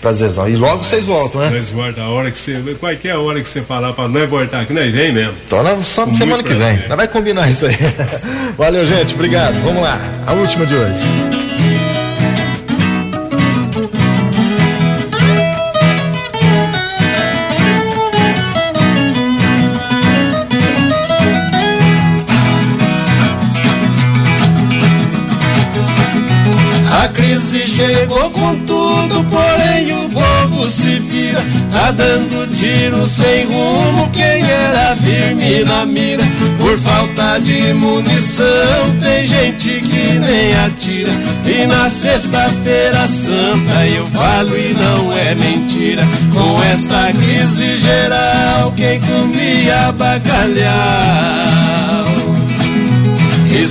Prazerzão. 0.02 0.50
E 0.50 0.58
logo 0.58 0.84
vocês 0.84 1.06
voltam, 1.06 1.40
né? 1.40 1.50
Nós 1.50 1.70
voltamos 1.70 2.00
a 2.00 2.10
hora 2.10 2.30
que 2.30 2.38
você. 2.38 2.76
Qualquer 2.78 3.16
hora 3.16 3.40
que 3.42 3.48
você 3.48 3.62
falar 3.62 3.94
para 3.94 4.10
nós 4.10 4.30
voltar 4.30 4.60
aqui, 4.60 4.74
nós 4.74 4.92
vem 4.92 5.14
mesmo. 5.14 5.34
Então 5.48 5.64
nós 5.64 5.86
só 5.86 6.06
semana 6.14 6.44
que 6.44 6.54
vem. 6.54 6.90
Nós 6.90 6.98
vai 6.98 7.08
combinar 7.08 7.50
isso 7.50 7.68
aí. 7.68 7.78
Valeu, 8.58 8.86
gente. 8.86 9.14
Obrigado. 9.14 9.64
Vamos 9.64 9.82
lá. 9.82 9.98
A 10.26 10.34
última 10.34 10.66
de 10.66 10.76
hoje. 10.76 11.47
Crise 27.18 27.66
chegou 27.66 28.30
com 28.30 28.56
tudo, 28.66 29.26
porém 29.26 29.92
o 29.92 30.10
povo 30.10 30.68
se 30.68 31.00
vira. 31.00 31.44
Tá 31.72 31.92
dando 31.92 32.48
tiro 32.56 33.06
sem 33.06 33.46
rumo, 33.46 34.10
quem 34.12 34.42
era 34.50 34.96
firme 34.96 35.64
na 35.66 35.86
mira. 35.86 36.24
Por 36.60 36.78
falta 36.78 37.40
de 37.40 37.74
munição, 37.74 38.46
tem 39.02 39.26
gente 39.26 39.82
que 39.82 40.20
nem 40.20 40.56
atira. 40.66 41.12
E 41.46 41.66
na 41.66 41.90
sexta-feira 41.90 43.08
santa 43.08 43.88
eu 43.88 44.06
falo 44.08 44.56
e 44.56 44.74
não 44.74 45.12
é 45.12 45.34
mentira. 45.36 46.04
Com 46.32 46.64
esta 46.64 47.12
crise 47.12 47.80
geral, 47.80 48.72
quem 48.76 49.02
comia 49.02 49.92
bacalhau 49.92 51.38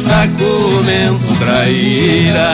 está 0.06 0.28
comendo 0.38 1.38
traíra. 1.38 2.52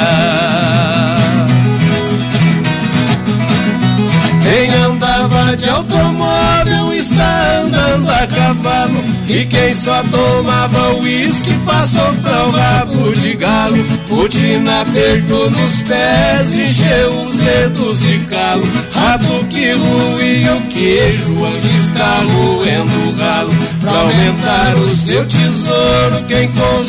Quem 4.42 4.74
andava 4.74 5.56
de 5.56 5.68
automóvel 5.68 6.94
está 6.94 7.60
andando 7.62 8.10
a 8.10 8.26
cavalo. 8.26 9.04
E 9.28 9.46
quem 9.46 9.74
só 9.74 10.02
tomava 10.10 10.94
uísque 10.96 11.54
passou 11.64 12.12
pra 12.22 12.44
o 12.46 12.50
rabo 12.50 13.12
de 13.14 13.34
galo. 13.34 13.82
Putina 14.08 14.82
apertou 14.82 15.50
nos 15.50 15.82
pés, 15.82 16.54
encheu 16.54 17.10
os 17.22 17.32
dedos 17.32 18.00
de 18.00 18.18
calo. 18.30 18.66
Rabo 18.92 19.44
que 19.46 19.72
ruía 19.72 20.54
o 20.54 20.60
queijo, 20.62 21.32
hoje 21.38 21.68
está 21.76 22.18
roendo 22.18 23.08
o 23.08 23.16
ralo. 23.16 23.52
Pra 23.80 23.92
aumentar 23.92 24.74
o 24.76 24.88
seu 24.88 25.24
tesouro, 25.26 26.24
quem 26.28 26.48
corria 26.52 26.81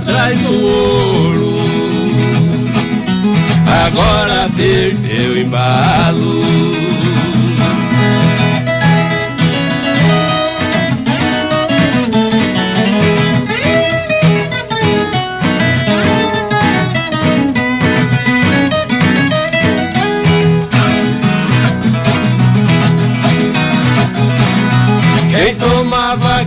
atrás 0.00 0.38
do 0.38 0.66
ouro. 0.66 1.58
Agora 3.86 4.48
perdeu 4.56 5.38
embalo. 5.38 6.78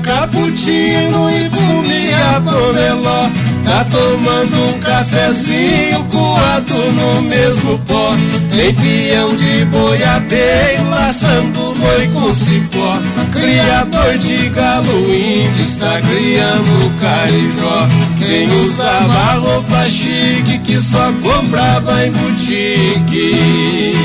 cappuccino 0.01 1.29
e 1.29 1.49
comia 1.49 2.41
pomeló. 2.43 3.40
Tá 3.71 3.85
tomando 3.85 4.65
um 4.65 4.79
cafezinho 4.81 6.03
coado 6.11 6.91
no 6.91 7.21
mesmo 7.21 7.79
pó. 7.87 8.13
Tem 8.53 8.75
peão 8.75 9.33
de 9.33 9.63
boiadeiro 9.63 10.89
laçando 10.89 11.73
boi 11.75 12.09
com 12.09 12.35
cipó. 12.35 12.99
Criador 13.31 14.17
de 14.17 14.49
galo 14.49 15.15
índio 15.15 15.63
está 15.63 16.01
criando 16.01 16.99
carijó. 16.99 17.87
Quem 18.19 18.51
usava 18.61 19.35
roupa 19.39 19.85
chique 19.85 20.59
que 20.59 20.77
só 20.77 21.09
comprava 21.23 22.05
em 22.05 22.11
boutique. 22.11 23.95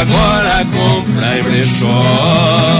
Agora 0.00 0.64
compra 0.64 1.38
em 1.38 1.42
brechó. 1.42 2.78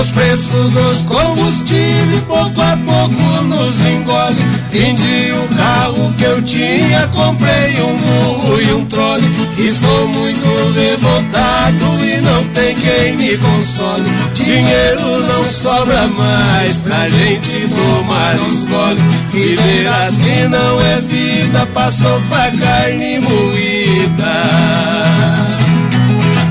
Os 0.00 0.10
preços 0.10 0.72
dos 0.72 1.06
combustíveis 1.06 2.22
pouco 2.28 2.60
a 2.60 2.78
pouco 2.84 3.42
nos 3.42 3.80
engole. 3.84 4.36
Vendi 4.70 5.32
o 5.32 5.56
carro 5.56 6.12
que 6.16 6.22
eu 6.22 6.40
tinha, 6.42 7.08
comprei 7.08 7.82
um 7.82 7.96
burro 7.96 8.60
e 8.60 8.72
um 8.74 8.84
trole. 8.84 9.24
Estou 9.58 10.06
muito 10.06 10.72
revoltado 10.72 12.04
e 12.04 12.20
não 12.20 12.44
tem 12.54 12.76
quem 12.76 13.16
me 13.16 13.36
console. 13.38 14.04
Dinheiro 14.34 15.26
não 15.26 15.44
sobra 15.44 16.06
mais 16.06 16.76
pra 16.76 17.08
gente 17.08 17.68
tomar 17.68 18.36
uns 18.36 18.64
goles. 18.66 19.02
Viver 19.32 19.88
assim 19.88 20.46
não 20.48 20.80
é 20.80 21.00
vida, 21.00 21.66
passou 21.74 22.20
pra 22.28 22.52
carne 22.52 23.18
moída. 23.18 23.98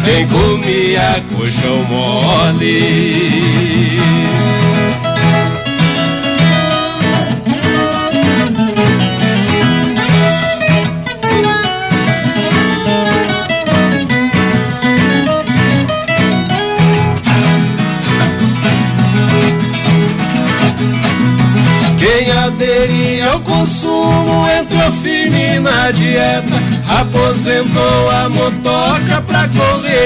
Quem 0.07 0.25
comia 0.29 1.21
colchão 1.35 1.83
mole. 1.83 3.17
Quem 21.99 22.31
aderia 22.31 23.31
ao 23.31 23.41
consumo 23.41 24.47
entrou 24.47 24.89
firme 25.01 25.59
na 25.59 25.91
dieta 25.91 26.67
Aposentou 26.89 28.09
a 28.09 28.29
motoca 28.29 29.21
pra 29.27 29.47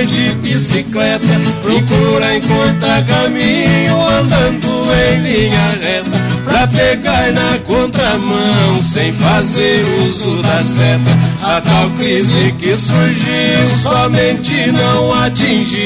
correr 0.02 0.06
de 0.06 0.36
bicicleta. 0.38 1.28
Procura 1.62 2.36
encurtar 2.36 3.06
caminho 3.06 4.02
andando 4.20 4.68
em 4.94 5.22
linha 5.22 5.78
reta. 5.82 6.32
Pra 6.44 6.68
pegar 6.68 7.32
na 7.32 7.58
contramão 7.60 8.82
sem 8.82 9.14
fazer 9.14 9.86
uso 10.08 10.42
da 10.42 10.62
seta. 10.62 11.12
A 11.44 11.62
tal 11.62 11.90
crise 11.92 12.54
que 12.60 12.76
surgiu 12.76 13.70
somente 13.82 14.72
não 14.72 15.14
atingiu 15.14 15.82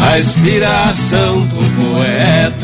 a 0.00 0.18
inspiração 0.18 1.40
do 1.40 1.56
poeta 1.76 2.58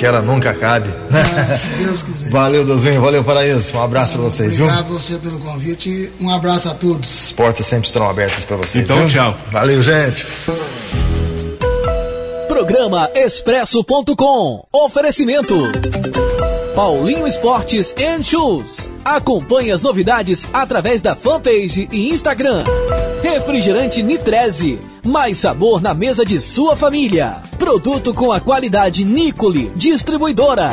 que 0.00 0.06
ela 0.06 0.22
nunca 0.22 0.50
acabe. 0.50 0.88
É, 1.50 1.54
se 1.54 1.68
Deus 1.68 2.02
quiser. 2.02 2.30
Valeu, 2.30 2.64
Dozinho, 2.64 3.02
valeu, 3.02 3.22
Paraíso. 3.22 3.76
Um 3.76 3.82
abraço 3.82 4.14
para 4.14 4.22
vocês, 4.22 4.58
Obrigado 4.58 4.86
viu? 4.86 4.98
você 4.98 5.18
pelo 5.18 5.38
convite. 5.38 6.10
Um 6.18 6.30
abraço 6.30 6.70
a 6.70 6.74
todos. 6.74 7.24
As 7.26 7.32
portas 7.32 7.66
sempre 7.66 7.86
estarão 7.86 8.08
abertas 8.08 8.44
para 8.46 8.56
vocês. 8.56 8.82
Então, 8.84 8.96
viu? 9.00 9.08
tchau. 9.08 9.36
Valeu, 9.50 9.82
gente. 9.82 10.26
Programa 12.48 13.10
Expresso.com. 13.14 14.64
Oferecimento. 14.72 15.54
Paulinho 16.74 17.26
Esportes 17.28 17.94
and 17.98 18.22
Shoes. 18.22 18.88
Acompanhe 19.04 19.70
as 19.70 19.82
novidades 19.82 20.48
através 20.52 21.02
da 21.02 21.14
fanpage 21.14 21.88
e 21.92 22.08
Instagram. 22.08 22.64
Refrigerante 23.22 24.02
Nitreze. 24.02 24.78
Mais 25.04 25.38
sabor 25.38 25.80
na 25.80 25.94
mesa 25.94 26.24
de 26.24 26.40
sua 26.40 26.74
família. 26.74 27.36
Produto 27.58 28.14
com 28.14 28.32
a 28.32 28.40
qualidade 28.40 29.04
Nicole. 29.04 29.70
Distribuidora. 29.76 30.70